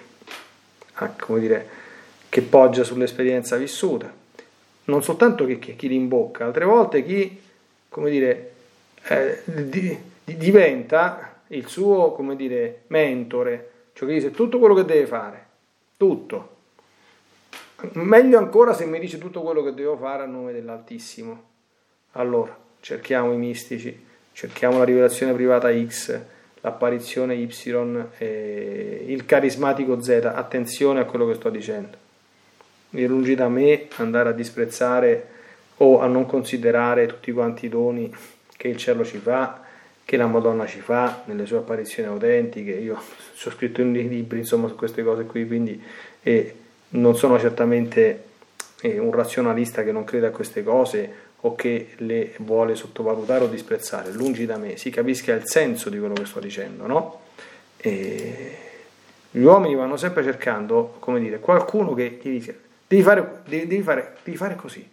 ah, 0.94 1.08
come 1.18 1.40
dire, 1.40 1.68
che 2.28 2.42
poggia 2.42 2.84
sull'esperienza 2.84 3.56
vissuta. 3.56 4.12
Non 4.84 5.02
soltanto 5.02 5.44
che, 5.46 5.58
che 5.58 5.76
chi 5.76 5.88
li 5.88 5.96
imbocca, 5.96 6.44
altre 6.44 6.64
volte 6.64 7.04
chi 7.04 7.44
come 7.88 8.10
dire, 8.10 8.52
eh, 9.04 9.40
di, 9.44 9.98
di, 10.22 10.36
diventa 10.36 11.40
il 11.48 11.66
suo 11.66 12.12
come 12.12 12.36
dire, 12.36 12.82
mentore, 12.88 13.70
cioè 13.94 14.06
che 14.06 14.14
dice 14.14 14.30
tutto 14.32 14.58
quello 14.58 14.74
che 14.74 14.84
deve 14.84 15.06
fare, 15.06 15.46
tutto. 15.96 16.54
Meglio 17.92 18.36
ancora 18.36 18.74
se 18.74 18.84
mi 18.84 18.98
dice 18.98 19.16
tutto 19.16 19.40
quello 19.40 19.62
che 19.62 19.72
devo 19.72 19.96
fare 19.96 20.24
a 20.24 20.26
nome 20.26 20.52
dell'Altissimo. 20.52 21.44
Allora, 22.12 22.54
cerchiamo 22.80 23.32
i 23.32 23.38
mistici, 23.38 24.04
cerchiamo 24.32 24.76
la 24.76 24.84
rivelazione 24.84 25.32
privata 25.32 25.70
X, 25.72 26.20
l'apparizione 26.66 27.34
Y 27.36 27.48
e 28.18 29.04
il 29.06 29.24
carismatico 29.24 30.02
Z, 30.02 30.32
attenzione 30.34 30.98
a 30.98 31.04
quello 31.04 31.28
che 31.28 31.34
sto 31.34 31.48
dicendo. 31.48 31.96
È 32.90 33.06
lungi 33.06 33.36
da 33.36 33.48
me 33.48 33.86
andare 33.96 34.30
a 34.30 34.32
disprezzare 34.32 35.28
o 35.76 36.00
a 36.00 36.08
non 36.08 36.26
considerare 36.26 37.06
tutti 37.06 37.30
quanti 37.30 37.66
i 37.66 37.68
doni 37.68 38.12
che 38.56 38.66
il 38.66 38.76
cielo 38.78 39.04
ci 39.04 39.18
fa, 39.18 39.62
che 40.04 40.16
la 40.16 40.26
Madonna 40.26 40.66
ci 40.66 40.80
fa 40.80 41.22
nelle 41.26 41.46
sue 41.46 41.58
apparizioni 41.58 42.08
autentiche. 42.08 42.72
Io 42.72 42.94
ho 42.98 43.50
scritto 43.50 43.80
in 43.80 43.92
libri 43.92 44.38
insomma, 44.38 44.66
su 44.66 44.74
queste 44.74 45.04
cose 45.04 45.22
qui, 45.22 45.46
quindi 45.46 45.80
eh, 46.20 46.54
non 46.90 47.16
sono 47.16 47.38
certamente 47.38 48.24
eh, 48.80 48.98
un 48.98 49.12
razionalista 49.12 49.84
che 49.84 49.92
non 49.92 50.02
crede 50.02 50.26
a 50.26 50.30
queste 50.30 50.64
cose 50.64 51.25
o 51.40 51.54
che 51.54 51.94
le 51.98 52.34
vuole 52.38 52.74
sottovalutare 52.74 53.44
o 53.44 53.48
disprezzare, 53.48 54.10
lungi 54.12 54.46
da 54.46 54.56
me, 54.56 54.76
si 54.76 54.90
capisca 54.90 55.32
il 55.32 55.46
senso 55.46 55.90
di 55.90 55.98
quello 55.98 56.14
che 56.14 56.24
sto 56.24 56.40
dicendo, 56.40 56.86
no? 56.86 57.20
E 57.76 58.56
gli 59.30 59.42
uomini 59.42 59.74
vanno 59.74 59.96
sempre 59.96 60.22
cercando, 60.22 60.96
come 60.98 61.20
dire, 61.20 61.38
qualcuno 61.38 61.94
che 61.94 62.18
gli 62.22 62.30
dice 62.30 62.64
Devi 62.88 63.02
fare, 63.02 63.40
devi, 63.46 63.66
devi, 63.66 63.82
fare, 63.82 64.16
devi 64.22 64.36
fare 64.36 64.54
così. 64.54 64.88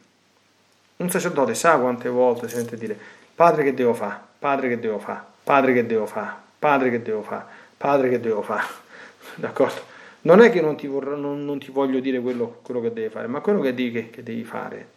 Un 0.97 1.09
sacerdote 1.11 1.53
sa 1.53 1.77
quante 1.77 2.09
volte 2.09 2.47
sente 2.47 2.75
dire, 2.75 2.97
padre 3.35 3.63
che 3.63 3.73
devo 3.75 3.93
fare, 3.93 4.19
padre 4.39 4.69
che 4.69 4.79
devo 4.79 4.97
fare, 4.97 5.21
padre 5.43 5.73
che 5.73 5.85
devo 5.85 6.07
fare, 6.07 6.33
padre 6.57 6.89
che 6.89 7.01
devo 7.03 7.21
fare, 7.21 7.45
padre 7.77 8.09
che 8.09 8.19
devo 8.19 8.41
fare. 8.41 8.65
D'accordo? 9.35 9.91
Non 10.21 10.41
è 10.41 10.49
che 10.49 10.61
non 10.61 10.75
ti, 10.75 10.87
vorrò, 10.87 11.15
non, 11.15 11.45
non 11.45 11.59
ti 11.59 11.69
voglio 11.69 11.99
dire 11.99 12.19
quello, 12.19 12.59
quello, 12.63 12.81
che 12.81 12.91
devi 12.91 13.09
fare, 13.09 13.27
ma 13.27 13.41
quello 13.41 13.59
che 13.59 13.75
devi, 13.75 13.91
che, 13.91 14.09
che 14.09 14.23
devi 14.23 14.43
fare. 14.43 14.87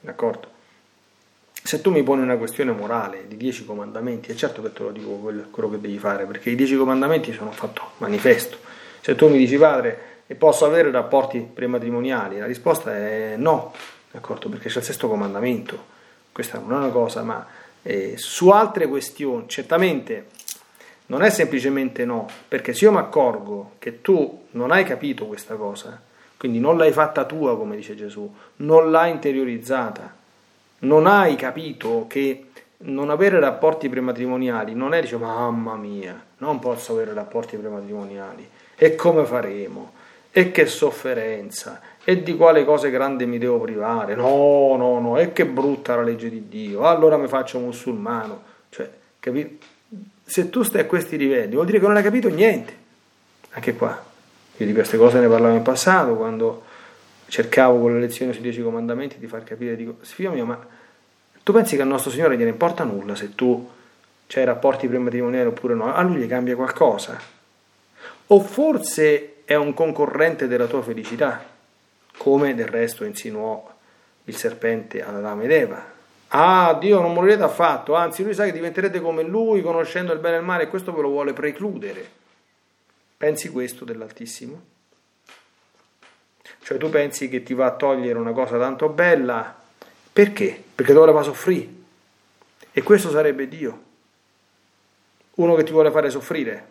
D'accordo? 0.00 0.54
Se 1.66 1.80
tu 1.80 1.90
mi 1.90 2.04
poni 2.04 2.22
una 2.22 2.36
questione 2.36 2.70
morale 2.70 3.24
di 3.26 3.36
dieci 3.36 3.64
comandamenti, 3.64 4.30
è 4.30 4.36
certo 4.36 4.62
che 4.62 4.72
te 4.72 4.84
lo 4.84 4.92
dico 4.92 5.10
quello, 5.16 5.48
quello 5.50 5.68
che 5.68 5.80
devi 5.80 5.98
fare, 5.98 6.24
perché 6.24 6.50
i 6.50 6.54
dieci 6.54 6.76
comandamenti 6.76 7.32
sono 7.32 7.50
fatto 7.50 7.90
manifesto. 7.96 8.56
Se 9.00 9.16
tu 9.16 9.28
mi 9.28 9.36
dici, 9.36 9.56
padre, 9.56 10.22
e 10.28 10.36
posso 10.36 10.64
avere 10.64 10.92
rapporti 10.92 11.40
prematrimoniali, 11.40 12.38
la 12.38 12.46
risposta 12.46 12.94
è 12.94 13.34
no, 13.36 13.74
d'accordo? 14.12 14.48
Perché 14.48 14.68
c'è 14.68 14.78
il 14.78 14.84
sesto 14.84 15.08
comandamento. 15.08 15.94
Questa 16.30 16.60
non 16.60 16.72
è 16.74 16.76
una 16.76 16.90
cosa, 16.90 17.22
ma 17.22 17.44
eh, 17.82 18.14
su 18.16 18.50
altre 18.50 18.86
questioni, 18.86 19.48
certamente 19.48 20.26
non 21.06 21.22
è 21.22 21.30
semplicemente 21.30 22.04
no, 22.04 22.28
perché 22.46 22.74
se 22.74 22.84
io 22.84 22.92
mi 22.92 22.98
accorgo 22.98 23.72
che 23.80 24.02
tu 24.02 24.44
non 24.52 24.70
hai 24.70 24.84
capito 24.84 25.26
questa 25.26 25.56
cosa, 25.56 26.00
quindi 26.36 26.60
non 26.60 26.76
l'hai 26.76 26.92
fatta 26.92 27.24
tua, 27.24 27.56
come 27.56 27.74
dice 27.74 27.96
Gesù, 27.96 28.32
non 28.58 28.92
l'hai 28.92 29.10
interiorizzata, 29.10 30.14
non 30.80 31.06
hai 31.06 31.36
capito 31.36 32.06
che 32.08 32.46
non 32.78 33.10
avere 33.10 33.40
rapporti 33.40 33.88
prematrimoniali 33.88 34.74
non 34.74 34.92
è 34.92 35.00
dice 35.00 35.16
mamma 35.16 35.76
mia, 35.76 36.22
non 36.38 36.58
posso 36.58 36.92
avere 36.92 37.14
rapporti 37.14 37.56
prematrimoniali, 37.56 38.48
e 38.76 38.94
come 38.94 39.24
faremo? 39.24 39.92
E 40.30 40.50
che 40.50 40.66
sofferenza, 40.66 41.80
e 42.04 42.22
di 42.22 42.36
quale 42.36 42.64
cose 42.64 42.90
grande 42.90 43.24
mi 43.24 43.38
devo 43.38 43.58
privare? 43.58 44.14
No, 44.14 44.76
no, 44.76 45.00
no, 45.00 45.18
e 45.18 45.32
che 45.32 45.46
brutta 45.46 45.96
la 45.96 46.02
legge 46.02 46.28
di 46.28 46.48
Dio, 46.48 46.82
allora 46.82 47.16
mi 47.16 47.26
faccio 47.26 47.58
musulmano, 47.58 48.42
cioè, 48.68 48.88
capito? 49.18 49.74
se 50.26 50.50
tu 50.50 50.64
stai 50.64 50.82
a 50.82 50.86
questi 50.86 51.16
livelli, 51.16 51.54
vuol 51.54 51.66
dire 51.66 51.78
che 51.78 51.86
non 51.86 51.96
hai 51.96 52.02
capito 52.02 52.28
niente. 52.28 52.84
Anche 53.50 53.74
qua, 53.74 54.04
io 54.56 54.66
di 54.66 54.72
queste 54.72 54.96
cose 54.96 55.20
ne 55.20 55.28
parlavo 55.28 55.54
in 55.54 55.62
passato, 55.62 56.16
quando 56.16 56.64
cercavo 57.28 57.80
con 57.80 57.94
le 57.94 58.00
lezioni 58.00 58.32
sui 58.32 58.42
dieci 58.42 58.62
comandamenti 58.62 59.18
di 59.18 59.26
far 59.26 59.44
capire, 59.44 59.76
dico, 59.76 59.96
figlio 60.00 60.30
mio, 60.30 60.44
ma 60.44 60.58
tu 61.42 61.52
pensi 61.52 61.76
che 61.76 61.82
al 61.82 61.88
nostro 61.88 62.10
Signore 62.10 62.36
gliene 62.36 62.50
importa 62.50 62.84
nulla 62.84 63.14
se 63.14 63.34
tu 63.34 63.70
hai 64.34 64.44
rapporti 64.44 64.88
prematrimoniali 64.88 65.46
oppure 65.46 65.74
no? 65.74 65.94
A 65.94 66.02
lui 66.02 66.16
gli 66.16 66.26
cambia 66.26 66.56
qualcosa? 66.56 67.18
O 68.28 68.40
forse 68.40 69.42
è 69.44 69.54
un 69.54 69.72
concorrente 69.72 70.48
della 70.48 70.66
tua 70.66 70.82
felicità, 70.82 71.44
come 72.16 72.54
del 72.54 72.66
resto 72.66 73.04
insinuò 73.04 73.72
il 74.24 74.36
serpente 74.36 75.02
ad 75.02 75.14
Adamo 75.14 75.42
ed 75.42 75.52
Eva, 75.52 75.94
Ah, 76.28 76.76
Dio 76.78 77.00
non 77.00 77.12
morirete 77.12 77.44
affatto, 77.44 77.94
anzi 77.94 78.24
lui 78.24 78.34
sa 78.34 78.44
che 78.44 78.52
diventerete 78.52 79.00
come 79.00 79.22
lui, 79.22 79.62
conoscendo 79.62 80.12
il 80.12 80.18
bene 80.18 80.36
e 80.36 80.38
il 80.40 80.44
male, 80.44 80.64
e 80.64 80.68
questo 80.68 80.92
ve 80.92 81.02
lo 81.02 81.08
vuole 81.08 81.32
precludere. 81.32 82.04
Pensi 83.16 83.48
questo 83.48 83.84
dell'Altissimo? 83.84 84.74
Cioè 86.66 86.78
tu 86.78 86.90
pensi 86.90 87.28
che 87.28 87.44
ti 87.44 87.54
va 87.54 87.66
a 87.66 87.76
togliere 87.76 88.18
una 88.18 88.32
cosa 88.32 88.58
tanto 88.58 88.88
bella, 88.88 89.54
perché? 90.12 90.60
Perché 90.74 90.92
te 90.92 91.12
fa 91.12 91.22
soffrire. 91.22 91.68
E 92.72 92.82
questo 92.82 93.08
sarebbe 93.08 93.46
Dio. 93.46 93.82
Uno 95.34 95.54
che 95.54 95.62
ti 95.62 95.70
vuole 95.70 95.92
fare 95.92 96.10
soffrire. 96.10 96.66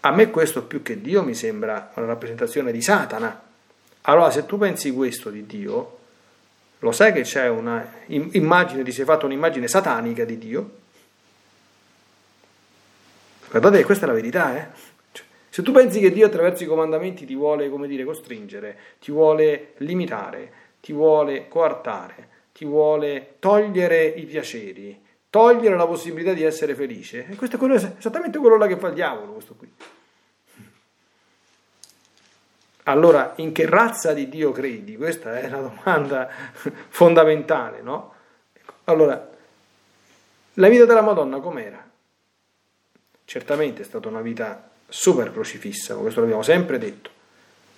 A 0.00 0.10
me 0.10 0.30
questo 0.30 0.64
più 0.64 0.82
che 0.82 1.00
Dio 1.00 1.22
mi 1.22 1.36
sembra 1.36 1.92
una 1.94 2.06
rappresentazione 2.06 2.72
di 2.72 2.82
Satana. 2.82 3.40
Allora 4.00 4.32
se 4.32 4.46
tu 4.46 4.58
pensi 4.58 4.90
questo 4.90 5.30
di 5.30 5.46
Dio, 5.46 5.98
lo 6.80 6.90
sai 6.90 7.12
che 7.12 7.22
c'è 7.22 7.48
una 7.48 7.88
immagine, 8.06 8.82
ti 8.82 8.90
sei 8.90 9.04
fatto 9.04 9.26
un'immagine 9.26 9.68
satanica 9.68 10.24
di 10.24 10.38
Dio? 10.38 10.70
Guardate 13.48 13.84
questa 13.84 14.06
è 14.06 14.08
la 14.08 14.14
verità, 14.14 14.56
eh? 14.56 14.91
Se 15.52 15.60
tu 15.60 15.70
pensi 15.70 16.00
che 16.00 16.10
Dio 16.10 16.24
attraverso 16.24 16.62
i 16.62 16.66
comandamenti 16.66 17.26
ti 17.26 17.34
vuole, 17.34 17.68
come 17.68 17.86
dire, 17.86 18.04
costringere, 18.04 18.74
ti 18.98 19.10
vuole 19.10 19.74
limitare, 19.78 20.50
ti 20.80 20.94
vuole 20.94 21.46
coartare, 21.46 22.28
ti 22.54 22.64
vuole 22.64 23.34
togliere 23.38 24.06
i 24.06 24.24
piaceri, 24.24 24.98
togliere 25.28 25.76
la 25.76 25.86
possibilità 25.86 26.32
di 26.32 26.42
essere 26.42 26.74
felice, 26.74 27.26
e 27.28 27.36
questo 27.36 27.56
è 27.56 27.58
quello, 27.58 27.74
esattamente 27.74 28.38
quello 28.38 28.56
là 28.56 28.66
che 28.66 28.78
fa 28.78 28.88
il 28.88 28.94
diavolo, 28.94 29.32
questo 29.32 29.54
qui. 29.54 29.70
Allora, 32.84 33.34
in 33.36 33.52
che 33.52 33.66
razza 33.68 34.14
di 34.14 34.30
Dio 34.30 34.52
credi? 34.52 34.96
Questa 34.96 35.38
è 35.38 35.50
la 35.50 35.60
domanda 35.60 36.30
fondamentale, 36.88 37.82
no? 37.82 38.14
Allora, 38.84 39.30
la 40.54 40.68
vita 40.68 40.86
della 40.86 41.02
Madonna 41.02 41.40
com'era? 41.40 41.90
Certamente 43.26 43.82
è 43.82 43.84
stata 43.84 44.08
una 44.08 44.22
vita 44.22 44.70
super 44.92 45.32
crocifissa, 45.32 45.94
questo 45.94 46.20
l'abbiamo 46.20 46.42
sempre 46.42 46.76
detto. 46.76 47.08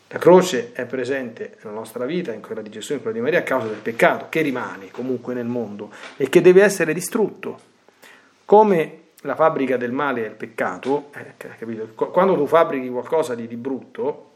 La 0.09 0.19
croce 0.19 0.73
è 0.73 0.85
presente 0.85 1.57
nella 1.63 1.77
nostra 1.77 2.05
vita, 2.07 2.33
in 2.33 2.41
quella 2.41 2.61
di 2.61 2.71
Gesù, 2.71 2.95
in 2.95 3.01
quella 3.01 3.17
di 3.17 3.23
Maria, 3.23 3.39
a 3.39 3.43
causa 3.43 3.69
del 3.69 3.79
peccato, 3.79 4.27
che 4.29 4.43
rimane 4.43 4.91
comunque 4.91 5.33
nel 5.33 5.47
mondo 5.47 5.93
e 6.17 6.29
che 6.29 6.41
deve 6.41 6.63
essere 6.63 6.93
distrutto. 6.93 7.73
Come 8.45 9.03
la 9.23 9.37
fabbrica 9.37 9.77
del 9.77 9.93
male 9.93 10.25
è 10.25 10.29
il 10.29 10.35
peccato, 10.35 11.11
eh, 11.15 11.95
quando 11.95 12.37
tu 12.37 12.47
fabbrichi 12.47 12.89
qualcosa 12.89 13.37
di, 13.37 13.47
di 13.47 13.57
brutto, 13.57 14.31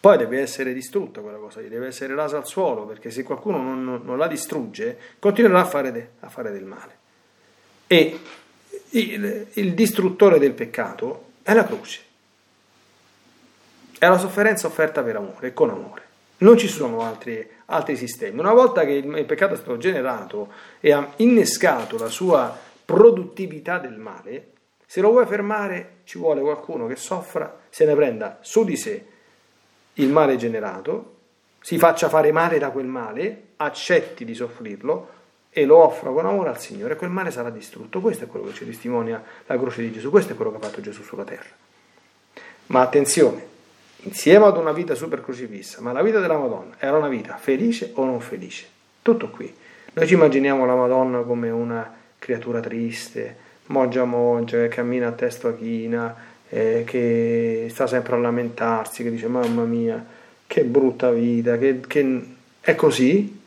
poi 0.00 0.16
deve 0.16 0.40
essere 0.40 0.72
distrutta 0.72 1.20
quella 1.20 1.36
cosa 1.36 1.60
deve 1.60 1.86
essere 1.86 2.14
rasa 2.14 2.38
al 2.38 2.46
suolo, 2.46 2.86
perché 2.86 3.10
se 3.10 3.22
qualcuno 3.22 3.58
non, 3.58 4.00
non 4.02 4.18
la 4.18 4.26
distrugge, 4.26 4.98
continuerà 5.18 5.60
a 5.60 5.66
fare, 5.66 5.92
de, 5.92 6.08
a 6.20 6.28
fare 6.28 6.50
del 6.50 6.64
male. 6.64 6.98
E 7.86 8.18
il, 8.90 9.46
il, 9.52 9.74
distruttore 9.74 10.38
del 10.38 10.52
peccato 10.52 11.30
è 11.42 11.54
la 11.54 11.64
croce, 11.64 12.00
è 13.98 14.08
la 14.08 14.18
sofferenza 14.18 14.66
offerta 14.66 15.02
per 15.02 15.16
amore 15.16 15.48
e 15.48 15.52
con 15.52 15.70
amore. 15.70 16.02
Non 16.38 16.58
ci 16.58 16.66
sono 16.66 17.02
altri, 17.02 17.48
altri 17.66 17.96
sistemi. 17.96 18.38
Una 18.40 18.52
volta 18.52 18.84
che 18.84 18.92
il, 18.92 19.16
il 19.16 19.24
peccato 19.24 19.54
è 19.54 19.56
stato 19.56 19.76
generato 19.76 20.52
e 20.80 20.92
ha 20.92 21.12
innescato 21.16 21.98
la 21.98 22.08
sua 22.08 22.56
produttività 22.84 23.78
del 23.78 23.96
male, 23.96 24.48
se 24.86 25.00
lo 25.00 25.10
vuoi 25.10 25.24
fermare 25.26 26.00
ci 26.04 26.18
vuole 26.18 26.40
qualcuno 26.40 26.86
che 26.86 26.96
soffra, 26.96 27.60
se 27.70 27.84
ne 27.84 27.94
prenda 27.94 28.38
su 28.42 28.64
di 28.64 28.76
sé 28.76 29.06
il 29.94 30.08
male 30.10 30.36
generato, 30.36 31.16
si 31.60 31.78
faccia 31.78 32.08
fare 32.08 32.32
male 32.32 32.58
da 32.58 32.70
quel 32.70 32.86
male, 32.86 33.42
accetti 33.56 34.24
di 34.24 34.34
soffrirlo 34.34 35.20
e 35.54 35.66
lo 35.66 35.76
offra 35.76 36.10
con 36.10 36.24
amore 36.24 36.48
al 36.48 36.58
Signore, 36.58 36.96
quel 36.96 37.10
male 37.10 37.30
sarà 37.30 37.50
distrutto. 37.50 38.00
Questo 38.00 38.24
è 38.24 38.26
quello 38.26 38.46
che 38.46 38.54
ci 38.54 38.64
testimonia 38.64 39.22
la 39.44 39.58
croce 39.58 39.82
di 39.82 39.92
Gesù, 39.92 40.08
questo 40.08 40.32
è 40.32 40.36
quello 40.36 40.50
che 40.50 40.56
ha 40.56 40.60
fatto 40.60 40.80
Gesù 40.80 41.02
sulla 41.02 41.24
terra. 41.24 41.50
Ma 42.66 42.80
attenzione, 42.80 43.46
insieme 44.04 44.46
ad 44.46 44.56
una 44.56 44.72
vita 44.72 44.94
super 44.94 45.22
crocifissa, 45.22 45.82
ma 45.82 45.92
la 45.92 46.02
vita 46.02 46.20
della 46.20 46.38
Madonna 46.38 46.76
era 46.78 46.96
una 46.96 47.08
vita 47.08 47.36
felice 47.36 47.90
o 47.94 48.04
non 48.06 48.20
felice? 48.20 48.66
Tutto 49.02 49.28
qui. 49.28 49.54
Noi 49.92 50.06
ci 50.06 50.14
immaginiamo 50.14 50.64
la 50.64 50.74
Madonna 50.74 51.20
come 51.20 51.50
una 51.50 52.00
creatura 52.18 52.60
triste, 52.60 53.36
moggia 53.66 54.04
moggia, 54.04 54.56
che 54.56 54.68
cammina 54.68 55.08
a 55.08 55.12
testa 55.12 55.54
china, 55.54 56.16
eh, 56.48 56.84
che 56.86 57.66
sta 57.68 57.86
sempre 57.86 58.14
a 58.14 58.18
lamentarsi, 58.18 59.02
che 59.02 59.10
dice 59.10 59.26
mamma 59.26 59.64
mia, 59.64 60.02
che 60.46 60.64
brutta 60.64 61.10
vita, 61.10 61.58
che, 61.58 61.80
che... 61.86 62.22
è 62.60 62.74
così? 62.74 63.40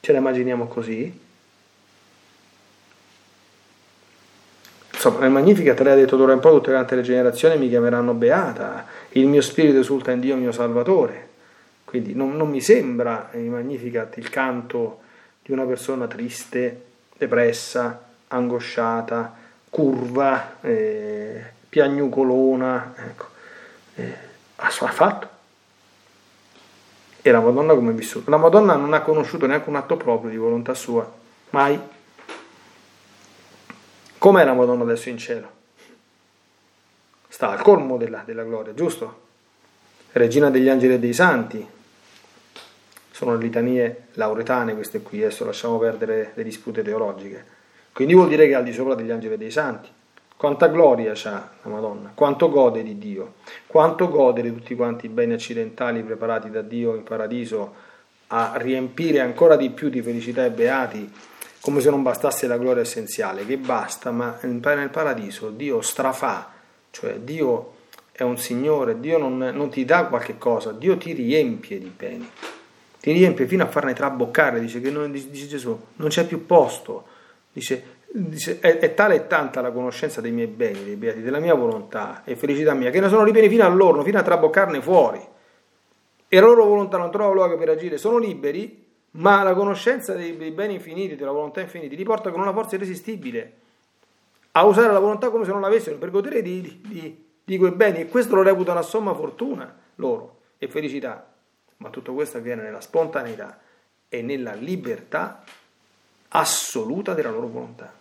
Ce 0.00 0.12
la 0.12 0.18
immaginiamo 0.18 0.66
così? 0.66 1.28
Insomma, 5.02 5.20
nel 5.20 5.30
Magnificat 5.30 5.80
lei 5.80 5.94
ha 5.94 5.96
detto 5.96 6.18
d'ora 6.18 6.34
in 6.34 6.40
poi 6.40 6.52
tutte 6.52 6.72
quante 6.72 6.94
le 6.94 7.00
generazioni 7.00 7.56
mi 7.56 7.70
chiameranno 7.70 8.12
beata, 8.12 8.84
il 9.12 9.26
mio 9.28 9.40
spirito 9.40 9.78
esulta 9.78 10.10
in 10.10 10.20
Dio 10.20 10.36
mio 10.36 10.52
Salvatore. 10.52 11.28
Quindi 11.86 12.14
non, 12.14 12.36
non 12.36 12.50
mi 12.50 12.60
sembra 12.60 13.30
il 13.32 13.48
Magnificat 13.48 14.18
il 14.18 14.28
canto 14.28 15.00
di 15.42 15.52
una 15.52 15.64
persona 15.64 16.06
triste, 16.06 16.84
depressa, 17.16 18.08
angosciata, 18.28 19.34
curva, 19.70 20.56
eh, 20.60 21.44
piagnucolona, 21.66 22.92
ecco. 22.94 23.24
Eh, 23.94 24.14
ha 24.56 24.68
fatto. 24.68 25.28
E 27.22 27.30
la 27.30 27.40
Madonna 27.40 27.72
come 27.72 27.92
è 27.92 27.94
vissuta? 27.94 28.28
La 28.28 28.36
Madonna 28.36 28.76
non 28.76 28.92
ha 28.92 29.00
conosciuto 29.00 29.46
neanche 29.46 29.70
un 29.70 29.76
atto 29.76 29.96
proprio 29.96 30.28
di 30.28 30.36
volontà 30.36 30.74
sua, 30.74 31.10
mai. 31.50 31.80
Com'è 34.20 34.44
la 34.44 34.52
Madonna 34.52 34.82
adesso 34.82 35.08
in 35.08 35.16
cielo? 35.16 35.50
Sta 37.26 37.52
al 37.52 37.62
colmo 37.62 37.96
della, 37.96 38.22
della 38.26 38.44
gloria, 38.44 38.74
giusto? 38.74 39.28
Regina 40.12 40.50
degli 40.50 40.68
angeli 40.68 40.92
e 40.92 40.98
dei 40.98 41.14
santi. 41.14 41.66
Sono 43.10 43.32
le 43.32 43.42
litanie 43.42 44.08
lauretane 44.12 44.74
queste 44.74 45.00
qui, 45.00 45.22
adesso 45.22 45.46
lasciamo 45.46 45.78
perdere 45.78 46.32
le 46.34 46.44
dispute 46.44 46.82
teologiche. 46.82 47.44
Quindi 47.94 48.12
vuol 48.12 48.28
dire 48.28 48.44
che 48.44 48.52
è 48.52 48.56
al 48.56 48.64
di 48.64 48.74
sopra 48.74 48.94
degli 48.94 49.10
angeli 49.10 49.32
e 49.32 49.38
dei 49.38 49.50
santi 49.50 49.88
quanta 50.36 50.68
gloria 50.68 51.12
c'ha 51.14 51.50
la 51.62 51.70
Madonna, 51.70 52.12
quanto 52.14 52.50
gode 52.50 52.82
di 52.82 52.98
Dio, 52.98 53.34
quanto 53.66 54.08
gode 54.08 54.42
di 54.42 54.50
tutti 54.54 54.74
quanti 54.74 55.06
i 55.06 55.08
beni 55.08 55.34
accidentali 55.34 56.02
preparati 56.02 56.50
da 56.50 56.60
Dio 56.60 56.94
in 56.94 57.02
paradiso 57.02 57.74
a 58.28 58.52
riempire 58.56 59.20
ancora 59.20 59.56
di 59.56 59.70
più 59.70 59.88
di 59.88 60.02
felicità 60.02 60.44
e 60.44 60.50
beati, 60.50 61.12
come 61.60 61.80
se 61.80 61.90
non 61.90 62.02
bastasse 62.02 62.46
la 62.46 62.58
gloria 62.58 62.82
essenziale, 62.82 63.44
che 63.46 63.58
basta, 63.58 64.10
ma 64.10 64.38
nel 64.42 64.90
paradiso 64.90 65.50
Dio 65.50 65.80
strafà, 65.80 66.52
cioè 66.90 67.18
Dio 67.18 67.74
è 68.12 68.22
un 68.22 68.38
Signore, 68.38 69.00
Dio 69.00 69.18
non, 69.18 69.38
non 69.38 69.70
ti 69.70 69.84
dà 69.84 70.06
qualche 70.06 70.38
cosa, 70.38 70.72
Dio 70.72 70.96
ti 70.96 71.12
riempie 71.12 71.78
di 71.78 71.92
beni, 71.94 72.30
ti 73.00 73.12
riempie 73.12 73.46
fino 73.46 73.62
a 73.62 73.66
farne 73.66 73.92
traboccare, 73.92 74.60
dice, 74.60 74.80
che 74.80 74.90
non, 74.90 75.10
dice 75.10 75.46
Gesù, 75.46 75.78
non 75.96 76.08
c'è 76.08 76.26
più 76.26 76.46
posto, 76.46 77.06
dice 77.52 77.98
Dice, 78.12 78.58
è, 78.58 78.78
è, 78.78 78.92
tale 78.94 79.14
e 79.14 79.26
tanta 79.28 79.60
la 79.60 79.70
conoscenza 79.70 80.20
dei 80.20 80.32
miei 80.32 80.48
beni, 80.48 80.82
dei 80.82 80.96
beati, 80.96 81.20
della 81.20 81.38
mia 81.38 81.54
volontà 81.54 82.22
e 82.24 82.34
felicità 82.34 82.74
mia, 82.74 82.90
che 82.90 82.98
ne 82.98 83.08
sono 83.08 83.22
liberi 83.22 83.48
fino 83.48 83.64
all'orno, 83.64 84.02
fino 84.02 84.18
a 84.18 84.22
traboccarne 84.22 84.82
fuori. 84.82 85.24
E 86.26 86.40
la 86.40 86.46
loro 86.46 86.64
volontà 86.64 86.98
non 86.98 87.12
trova 87.12 87.32
luogo 87.32 87.56
per 87.56 87.68
agire, 87.68 87.98
sono 87.98 88.18
liberi, 88.18 88.89
ma 89.12 89.42
la 89.42 89.54
conoscenza 89.54 90.14
dei, 90.14 90.32
beni 90.32 90.74
infiniti, 90.74 91.16
della 91.16 91.32
volontà 91.32 91.60
infinita, 91.60 91.94
li 91.94 92.04
porta 92.04 92.30
con 92.30 92.40
una 92.40 92.52
forza 92.52 92.76
irresistibile 92.76 93.54
a 94.52 94.64
usare 94.64 94.92
la 94.92 94.98
volontà 94.98 95.30
come 95.30 95.44
se 95.44 95.50
non 95.50 95.60
l'avessero, 95.60 95.96
per 95.96 96.10
godere 96.10 96.42
di, 96.42 96.60
di, 96.86 97.24
di, 97.44 97.58
quei 97.58 97.72
beni. 97.72 98.00
E 98.00 98.08
questo 98.08 98.34
lo 98.34 98.42
reputano 98.42 98.78
una 98.78 98.88
somma 98.88 99.14
fortuna 99.14 99.72
loro 99.96 100.40
e 100.58 100.68
felicità. 100.68 101.26
Ma 101.78 101.90
tutto 101.90 102.12
questo 102.14 102.38
avviene 102.38 102.62
nella 102.62 102.80
spontaneità 102.80 103.58
e 104.08 104.22
nella 104.22 104.54
libertà 104.54 105.44
assoluta 106.28 107.14
della 107.14 107.30
loro 107.30 107.46
volontà. 107.48 107.92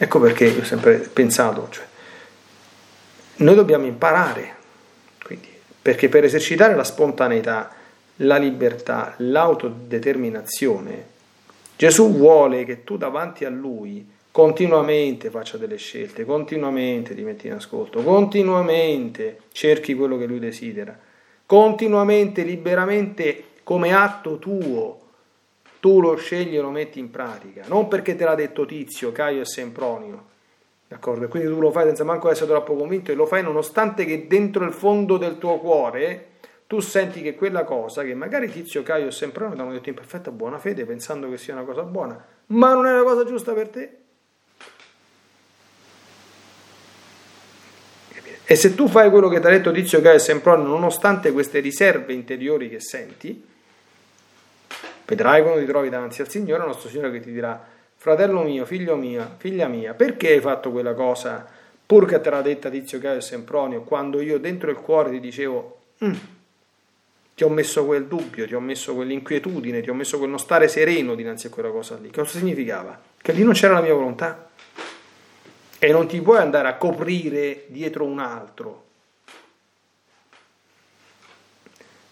Ecco 0.00 0.20
perché 0.20 0.44
io 0.46 0.60
ho 0.60 0.64
sempre 0.64 0.98
pensato, 0.98 1.68
cioè, 1.70 1.86
noi 3.36 3.54
dobbiamo 3.56 3.84
imparare, 3.84 4.54
quindi, 5.24 5.48
perché 5.82 6.08
per 6.08 6.22
esercitare 6.22 6.76
la 6.76 6.84
spontaneità, 6.84 7.72
la 8.18 8.36
libertà, 8.36 9.14
l'autodeterminazione, 9.18 11.16
Gesù 11.76 12.12
vuole 12.12 12.64
che 12.64 12.82
tu 12.82 12.96
davanti 12.96 13.44
a 13.44 13.50
Lui 13.50 14.16
continuamente 14.30 15.30
faccia 15.30 15.56
delle 15.56 15.76
scelte, 15.76 16.24
continuamente 16.24 17.14
ti 17.14 17.22
metti 17.22 17.46
in 17.46 17.54
ascolto, 17.54 18.02
continuamente 18.02 19.42
cerchi 19.52 19.94
quello 19.94 20.16
che 20.16 20.26
Lui 20.26 20.38
desidera, 20.38 20.96
continuamente, 21.46 22.42
liberamente, 22.42 23.44
come 23.62 23.92
atto 23.92 24.38
tuo, 24.38 25.00
tu 25.80 26.00
lo 26.00 26.16
scegli 26.16 26.56
e 26.56 26.60
lo 26.60 26.70
metti 26.70 26.98
in 26.98 27.10
pratica, 27.10 27.64
non 27.68 27.86
perché 27.88 28.16
te 28.16 28.24
l'ha 28.24 28.34
detto 28.34 28.66
Tizio, 28.66 29.12
Caio 29.12 29.42
e 29.42 29.46
Sempronio, 29.46 30.24
d'accordo? 30.88 31.26
E 31.26 31.28
quindi 31.28 31.48
tu 31.48 31.60
lo 31.60 31.70
fai 31.70 31.86
senza 31.86 32.04
manco 32.04 32.30
essere 32.30 32.50
troppo 32.50 32.74
convinto 32.74 33.12
e 33.12 33.14
lo 33.14 33.26
fai 33.26 33.42
nonostante 33.42 34.04
che 34.04 34.26
dentro 34.26 34.64
il 34.64 34.72
fondo 34.72 35.16
del 35.16 35.38
tuo 35.38 35.58
cuore 35.58 36.27
tu 36.68 36.78
senti 36.78 37.20
che 37.20 37.34
quella 37.34 37.64
cosa, 37.64 38.04
che 38.04 38.14
magari 38.14 38.48
Tizio, 38.48 38.84
Caio 38.84 39.08
e 39.08 39.10
Sempronio 39.10 39.56
ti 39.56 39.60
hanno 39.60 39.72
detto 39.72 39.88
in 39.88 39.96
perfetta 39.96 40.30
buona 40.30 40.58
fede, 40.58 40.84
pensando 40.84 41.28
che 41.28 41.36
sia 41.36 41.54
una 41.54 41.64
cosa 41.64 41.82
buona, 41.82 42.24
ma 42.46 42.74
non 42.74 42.86
è 42.86 42.92
la 42.92 43.02
cosa 43.02 43.24
giusta 43.24 43.52
per 43.54 43.68
te. 43.68 43.96
E 48.44 48.54
se 48.54 48.76
tu 48.76 48.86
fai 48.86 49.10
quello 49.10 49.28
che 49.28 49.40
ti 49.40 49.46
ha 49.46 49.50
detto 49.50 49.72
Tizio, 49.72 50.00
Caio 50.00 50.14
e 50.14 50.20
Sempronio, 50.20 50.66
nonostante 50.66 51.32
queste 51.32 51.58
riserve 51.58 52.12
interiori 52.12 52.68
che 52.68 52.80
senti, 52.80 53.44
Vedrai 55.08 55.40
quando 55.40 55.60
ti 55.60 55.66
trovi 55.66 55.88
davanti 55.88 56.20
al 56.20 56.28
Signore, 56.28 56.60
il 56.60 56.68
nostro 56.68 56.90
Signore 56.90 57.12
che 57.12 57.20
ti 57.20 57.32
dirà, 57.32 57.58
fratello 57.96 58.42
mio, 58.42 58.66
figlio 58.66 58.94
mio, 58.94 59.36
figlia 59.38 59.66
mia, 59.66 59.94
perché 59.94 60.32
hai 60.32 60.40
fatto 60.40 60.70
quella 60.70 60.92
cosa, 60.92 61.46
pur 61.86 62.04
che 62.04 62.20
te 62.20 62.28
l'ha 62.28 62.42
detta 62.42 62.68
Tizio 62.68 62.98
Caio 62.98 63.16
e 63.16 63.22
Sempronio, 63.22 63.84
quando 63.84 64.20
io 64.20 64.38
dentro 64.38 64.70
il 64.70 64.76
cuore 64.76 65.10
ti 65.12 65.18
dicevo, 65.18 65.78
mm, 66.04 66.12
ti 67.38 67.44
ho 67.44 67.48
messo 67.48 67.86
quel 67.86 68.06
dubbio, 68.06 68.48
ti 68.48 68.54
ho 68.56 68.60
messo 68.60 68.96
quell'inquietudine, 68.96 69.80
ti 69.80 69.90
ho 69.90 69.94
messo 69.94 70.18
quel 70.18 70.28
non 70.28 70.40
stare 70.40 70.66
sereno 70.66 71.14
dinanzi 71.14 71.46
a 71.46 71.50
quella 71.50 71.70
cosa 71.70 71.96
lì. 71.96 72.10
Cosa 72.10 72.36
significava? 72.36 73.00
Che 73.16 73.30
lì 73.30 73.44
non 73.44 73.52
c'era 73.52 73.74
la 73.74 73.80
mia 73.80 73.94
volontà. 73.94 74.50
E 75.78 75.92
non 75.92 76.08
ti 76.08 76.20
puoi 76.20 76.38
andare 76.38 76.66
a 76.66 76.74
coprire 76.74 77.66
dietro 77.68 78.04
un 78.04 78.18
altro, 78.18 78.86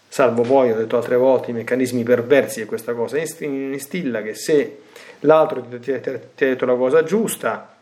salvo 0.07 0.43
poi, 0.43 0.71
ho 0.71 0.77
detto 0.77 0.95
altre 0.95 1.17
volte, 1.17 1.51
i 1.51 1.53
meccanismi 1.53 2.03
perversi 2.03 2.61
di 2.61 2.65
questa 2.65 2.93
cosa, 2.93 3.17
instilla 3.17 4.21
che 4.21 4.33
se 4.33 4.83
l'altro 5.19 5.61
ti, 5.61 5.91
ha 5.91 5.99
detto 5.99 6.65
la 6.65 6.75
cosa 6.75 7.03
giusta, 7.03 7.76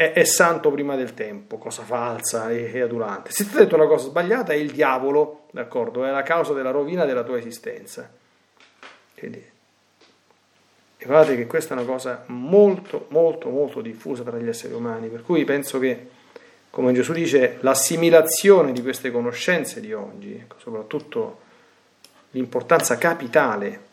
è, 0.00 0.14
è, 0.14 0.24
santo 0.24 0.70
prima 0.70 0.96
del 0.96 1.12
tempo, 1.12 1.58
cosa 1.58 1.82
falsa 1.82 2.50
e, 2.50 2.70
e 2.72 2.80
adulante. 2.80 3.32
Se 3.32 3.46
ti 3.46 3.54
ha 3.54 3.58
detto 3.58 3.76
la 3.76 3.86
cosa 3.86 4.06
sbagliata, 4.06 4.54
è 4.54 4.56
il 4.56 4.70
diavolo, 4.70 5.48
d'accordo? 5.50 6.06
È 6.06 6.10
la 6.10 6.22
causa 6.22 6.54
della 6.54 6.70
rovina 6.70 7.04
della 7.04 7.22
tua 7.22 7.36
esistenza. 7.36 8.10
Quindi, 9.14 9.44
e 10.96 11.04
guardate 11.04 11.36
che 11.36 11.46
questa 11.46 11.74
è 11.74 11.78
una 11.78 11.86
cosa 11.86 12.24
molto, 12.28 13.08
molto, 13.10 13.50
molto 13.50 13.82
diffusa 13.82 14.22
tra 14.22 14.38
gli 14.38 14.48
esseri 14.48 14.72
umani, 14.72 15.08
per 15.08 15.22
cui 15.22 15.44
penso 15.44 15.78
che, 15.78 16.08
come 16.70 16.94
Gesù 16.94 17.12
dice, 17.12 17.58
l'assimilazione 17.60 18.72
di 18.72 18.80
queste 18.80 19.10
conoscenze 19.10 19.82
di 19.82 19.92
oggi, 19.92 20.32
ecco, 20.32 20.56
soprattutto 20.60 21.40
l'importanza 22.30 22.96
capitale 22.96 23.88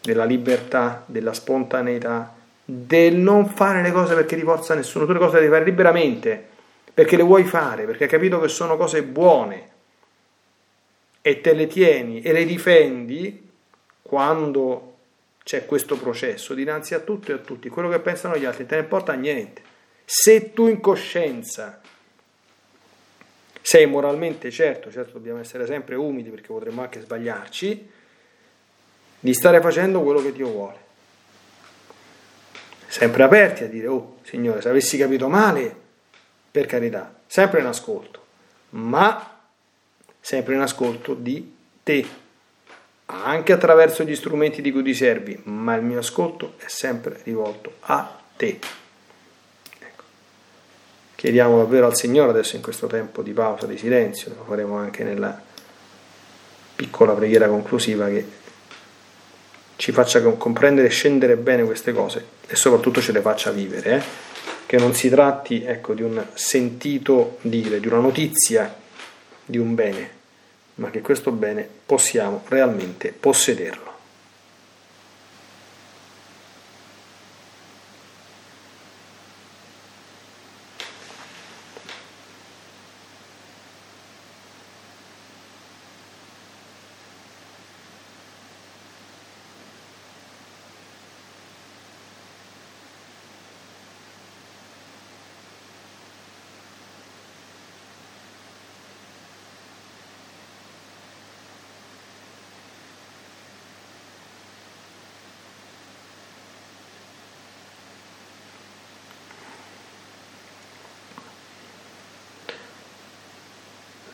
della 0.00 0.24
libertà, 0.24 1.02
della 1.06 1.32
spontaneità, 1.32 2.42
del 2.64 3.16
non 3.16 3.46
fare 3.46 3.82
le 3.82 3.92
cose 3.92 4.14
perché 4.14 4.36
ti 4.36 4.42
forza 4.42 4.74
nessuno, 4.74 5.04
tu 5.04 5.12
le 5.12 5.18
cose 5.18 5.34
le 5.34 5.40
devi 5.40 5.52
fare 5.52 5.64
liberamente, 5.64 6.48
perché 6.94 7.16
le 7.16 7.22
vuoi 7.22 7.44
fare, 7.44 7.84
perché 7.84 8.04
hai 8.04 8.10
capito 8.10 8.40
che 8.40 8.48
sono 8.48 8.76
cose 8.76 9.02
buone 9.02 9.70
e 11.20 11.40
te 11.40 11.52
le 11.52 11.66
tieni 11.66 12.22
e 12.22 12.32
le 12.32 12.44
difendi 12.44 13.50
quando 14.02 14.92
c'è 15.42 15.66
questo 15.66 15.96
processo 15.96 16.54
dinanzi 16.54 16.94
a 16.94 17.00
tutto 17.00 17.30
e 17.30 17.34
a 17.34 17.38
tutti, 17.38 17.68
quello 17.68 17.90
che 17.90 17.98
pensano 17.98 18.36
gli 18.36 18.44
altri 18.44 18.66
te 18.66 18.76
ne 18.76 18.82
importa 18.82 19.12
niente. 19.12 19.62
Se 20.04 20.52
tu 20.52 20.68
in 20.68 20.80
coscienza 20.80 21.80
sei 23.60 23.86
moralmente 23.86 24.50
certo, 24.50 24.90
certo 24.90 25.12
dobbiamo 25.12 25.40
essere 25.40 25.66
sempre 25.66 25.94
umili 25.94 26.28
perché 26.30 26.48
potremmo 26.48 26.82
anche 26.82 27.00
sbagliarci, 27.00 27.90
di 29.20 29.32
stare 29.32 29.60
facendo 29.62 30.02
quello 30.02 30.22
che 30.22 30.32
Dio 30.32 30.48
vuole. 30.48 30.83
Sempre 32.94 33.24
aperti 33.24 33.64
a 33.64 33.66
dire, 33.66 33.88
oh 33.88 34.18
Signore, 34.22 34.60
se 34.60 34.68
avessi 34.68 34.96
capito 34.96 35.28
male, 35.28 35.74
per 36.48 36.66
carità, 36.66 37.12
sempre 37.26 37.58
in 37.58 37.66
ascolto, 37.66 38.24
ma 38.70 39.40
sempre 40.20 40.54
in 40.54 40.60
ascolto 40.60 41.14
di 41.14 41.56
te, 41.82 42.06
anche 43.06 43.52
attraverso 43.52 44.04
gli 44.04 44.14
strumenti 44.14 44.62
di 44.62 44.70
cui 44.70 44.84
ti 44.84 44.94
servi, 44.94 45.40
ma 45.42 45.74
il 45.74 45.82
mio 45.82 45.98
ascolto 45.98 46.54
è 46.58 46.68
sempre 46.68 47.18
rivolto 47.24 47.78
a 47.80 48.16
te. 48.36 48.60
Chiediamo 51.16 51.56
davvero 51.56 51.86
al 51.86 51.96
Signore 51.96 52.30
adesso 52.30 52.54
in 52.54 52.62
questo 52.62 52.86
tempo 52.86 53.22
di 53.22 53.32
pausa, 53.32 53.66
di 53.66 53.76
silenzio, 53.76 54.32
lo 54.36 54.44
faremo 54.44 54.76
anche 54.76 55.02
nella 55.02 55.42
piccola 56.76 57.14
preghiera 57.14 57.48
conclusiva 57.48 58.06
che 58.06 58.24
ci 59.76 59.92
faccia 59.92 60.20
comprendere 60.22 60.88
e 60.88 60.90
scendere 60.90 61.36
bene 61.36 61.64
queste 61.64 61.92
cose 61.92 62.24
e 62.46 62.56
soprattutto 62.56 63.00
ce 63.00 63.12
le 63.12 63.20
faccia 63.20 63.50
vivere, 63.50 63.96
eh? 63.96 64.02
che 64.66 64.76
non 64.78 64.94
si 64.94 65.08
tratti 65.08 65.62
ecco, 65.64 65.94
di 65.94 66.02
un 66.02 66.24
sentito 66.34 67.38
dire, 67.42 67.80
di 67.80 67.86
una 67.86 67.98
notizia 67.98 68.74
di 69.44 69.58
un 69.58 69.74
bene, 69.74 70.10
ma 70.76 70.90
che 70.90 71.00
questo 71.00 71.30
bene 71.30 71.68
possiamo 71.84 72.42
realmente 72.48 73.12
possederlo. 73.18 73.93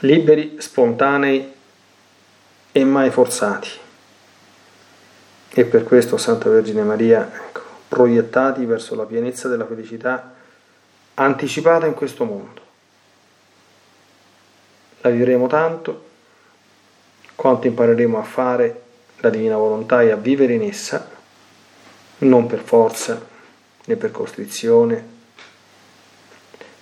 Liberi, 0.00 0.56
spontanei 0.58 1.52
e 2.72 2.84
mai 2.84 3.10
forzati. 3.10 3.68
E 5.52 5.64
per 5.64 5.84
questo, 5.84 6.16
Santa 6.16 6.48
Vergine 6.48 6.82
Maria, 6.82 7.30
ecco, 7.34 7.60
proiettati 7.88 8.64
verso 8.64 8.94
la 8.94 9.04
pienezza 9.04 9.48
della 9.48 9.66
felicità 9.66 10.34
anticipata 11.14 11.86
in 11.86 11.94
questo 11.94 12.24
mondo. 12.24 12.60
La 15.00 15.10
vivremo 15.10 15.46
tanto 15.46 16.08
quanto 17.34 17.66
impareremo 17.66 18.18
a 18.18 18.22
fare 18.22 18.82
la 19.16 19.30
divina 19.30 19.56
volontà 19.56 20.02
e 20.02 20.10
a 20.10 20.16
vivere 20.16 20.54
in 20.54 20.62
essa, 20.62 21.08
non 22.18 22.46
per 22.46 22.60
forza 22.60 23.26
né 23.86 23.96
per 23.96 24.10
costrizione 24.10 25.18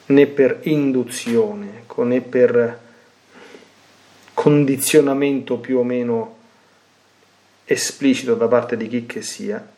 né 0.09 0.27
per 0.27 0.61
induzione, 0.63 1.85
né 1.97 2.21
per 2.21 2.87
condizionamento 4.39 5.59
più 5.59 5.79
o 5.79 5.83
meno 5.83 6.37
esplicito 7.65 8.37
da 8.37 8.47
parte 8.47 8.77
di 8.77 8.87
chi 8.87 9.05
che 9.05 9.21
sia, 9.21 9.69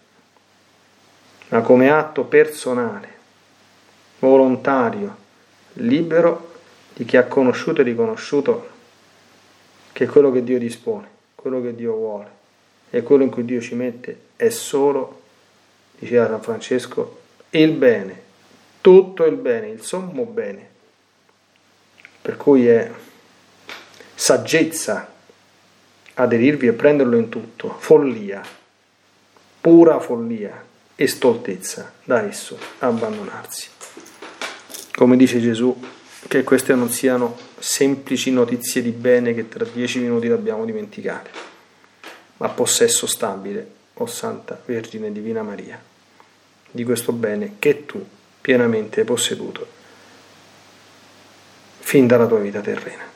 ma 1.49 1.63
come 1.63 1.91
atto 1.91 2.25
personale, 2.25 3.09
volontario, 4.19 5.17
libero 5.75 6.53
di 6.93 7.07
chi 7.07 7.17
ha 7.17 7.25
conosciuto 7.25 7.81
e 7.81 7.85
riconosciuto 7.85 8.69
che 9.93 10.07
quello 10.07 10.31
che 10.31 10.45
Dio 10.45 10.59
dispone, 10.59 11.09
quello 11.35 11.63
che 11.63 11.75
Dio 11.75 11.95
vuole 11.95 12.31
e 12.91 13.03
quello 13.03 13.23
in 13.23 13.31
cui 13.31 13.47
Dio 13.47 13.63
ci 13.63 13.75
mette 13.75 14.25
è 14.37 14.51
solo, 14.51 15.23
diceva 15.99 16.27
San 16.27 16.43
Francesco, 16.43 17.21
il 17.49 17.73
bene, 17.73 18.23
tutto 18.83 19.25
il 19.25 19.37
bene, 19.37 19.69
il 19.69 19.81
sommo 19.81 20.25
bene. 20.25 20.69
Per 22.21 22.37
cui 22.37 22.69
è 22.69 22.91
saggezza 24.21 25.11
aderirvi 26.13 26.67
e 26.67 26.75
prenderlo 26.75 27.17
in 27.17 27.31
tutto, 27.31 27.75
follia, 27.79 28.43
pura 29.63 29.99
follia 29.99 30.63
e 30.95 31.07
stoltezza 31.07 31.91
da 32.05 32.21
esso 32.29 32.59
abbandonarsi. 32.81 33.69
Come 34.95 35.17
dice 35.17 35.41
Gesù, 35.41 35.75
che 36.29 36.45
queste 36.45 36.75
non 36.75 36.91
siano 36.91 37.35
semplici 37.59 38.31
notizie 38.31 38.83
di 38.83 38.91
bene 38.91 39.33
che 39.33 39.49
tra 39.49 39.65
dieci 39.65 40.01
minuti 40.01 40.29
dobbiamo 40.29 40.67
dimenticare, 40.67 41.31
ma 42.37 42.51
possesso 42.51 43.07
stabile, 43.07 43.79
o 43.95 44.05
Santa 44.05 44.61
Vergine 44.67 45.11
Divina 45.13 45.43
Maria, 45.43 45.83
di 46.71 46.85
questo 46.85 47.13
bene 47.13 47.55
che 47.59 47.87
tu 47.87 48.07
pienamente 48.39 49.01
hai 49.01 49.07
posseduto 49.07 49.67
fin 51.79 52.07
dalla 52.07 52.27
tua 52.27 52.39
vita 52.39 52.61
terrena. 52.61 53.11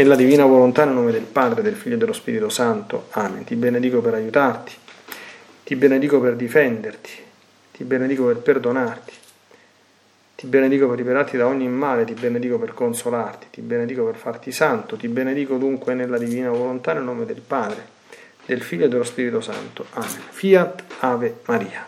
Nella 0.00 0.16
divina 0.16 0.46
volontà, 0.46 0.86
nel 0.86 0.94
nome 0.94 1.12
del 1.12 1.24
Padre, 1.24 1.60
del 1.60 1.74
Figlio 1.74 1.96
e 1.96 1.98
dello 1.98 2.14
Spirito 2.14 2.48
Santo. 2.48 3.08
Amen. 3.10 3.44
Ti 3.44 3.54
benedico 3.54 4.00
per 4.00 4.14
aiutarti, 4.14 4.72
ti 5.62 5.76
benedico 5.76 6.18
per 6.18 6.36
difenderti, 6.36 7.10
ti 7.70 7.84
benedico 7.84 8.24
per 8.24 8.38
perdonarti, 8.38 9.12
ti 10.36 10.46
benedico 10.46 10.88
per 10.88 10.96
liberarti 10.96 11.36
da 11.36 11.46
ogni 11.46 11.68
male, 11.68 12.06
ti 12.06 12.14
benedico 12.14 12.58
per 12.58 12.72
consolarti, 12.72 13.48
ti 13.50 13.60
benedico 13.60 14.02
per 14.02 14.16
farti 14.16 14.52
santo, 14.52 14.96
ti 14.96 15.06
benedico 15.06 15.58
dunque 15.58 15.92
nella 15.92 16.16
divina 16.16 16.48
volontà, 16.48 16.94
nel 16.94 17.02
nome 17.02 17.26
del 17.26 17.42
Padre, 17.46 17.86
del 18.46 18.62
Figlio 18.62 18.86
e 18.86 18.88
dello 18.88 19.04
Spirito 19.04 19.42
Santo. 19.42 19.84
Amen. 19.90 20.22
Fiat 20.30 20.82
Ave 21.00 21.40
Maria. 21.44 21.86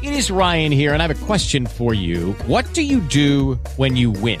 It 0.00 0.14
is 0.14 0.30
Ryan 0.30 0.72
here, 0.72 0.94
and 0.94 1.02
I 1.02 1.06
have 1.06 1.10
a 1.10 1.26
question 1.26 1.66
for 1.66 1.92
you. 1.92 2.34
What 2.46 2.64
do 2.72 2.80
you 2.80 3.00
do 3.00 3.58
when 3.76 3.96
you 3.96 4.12
win? 4.12 4.40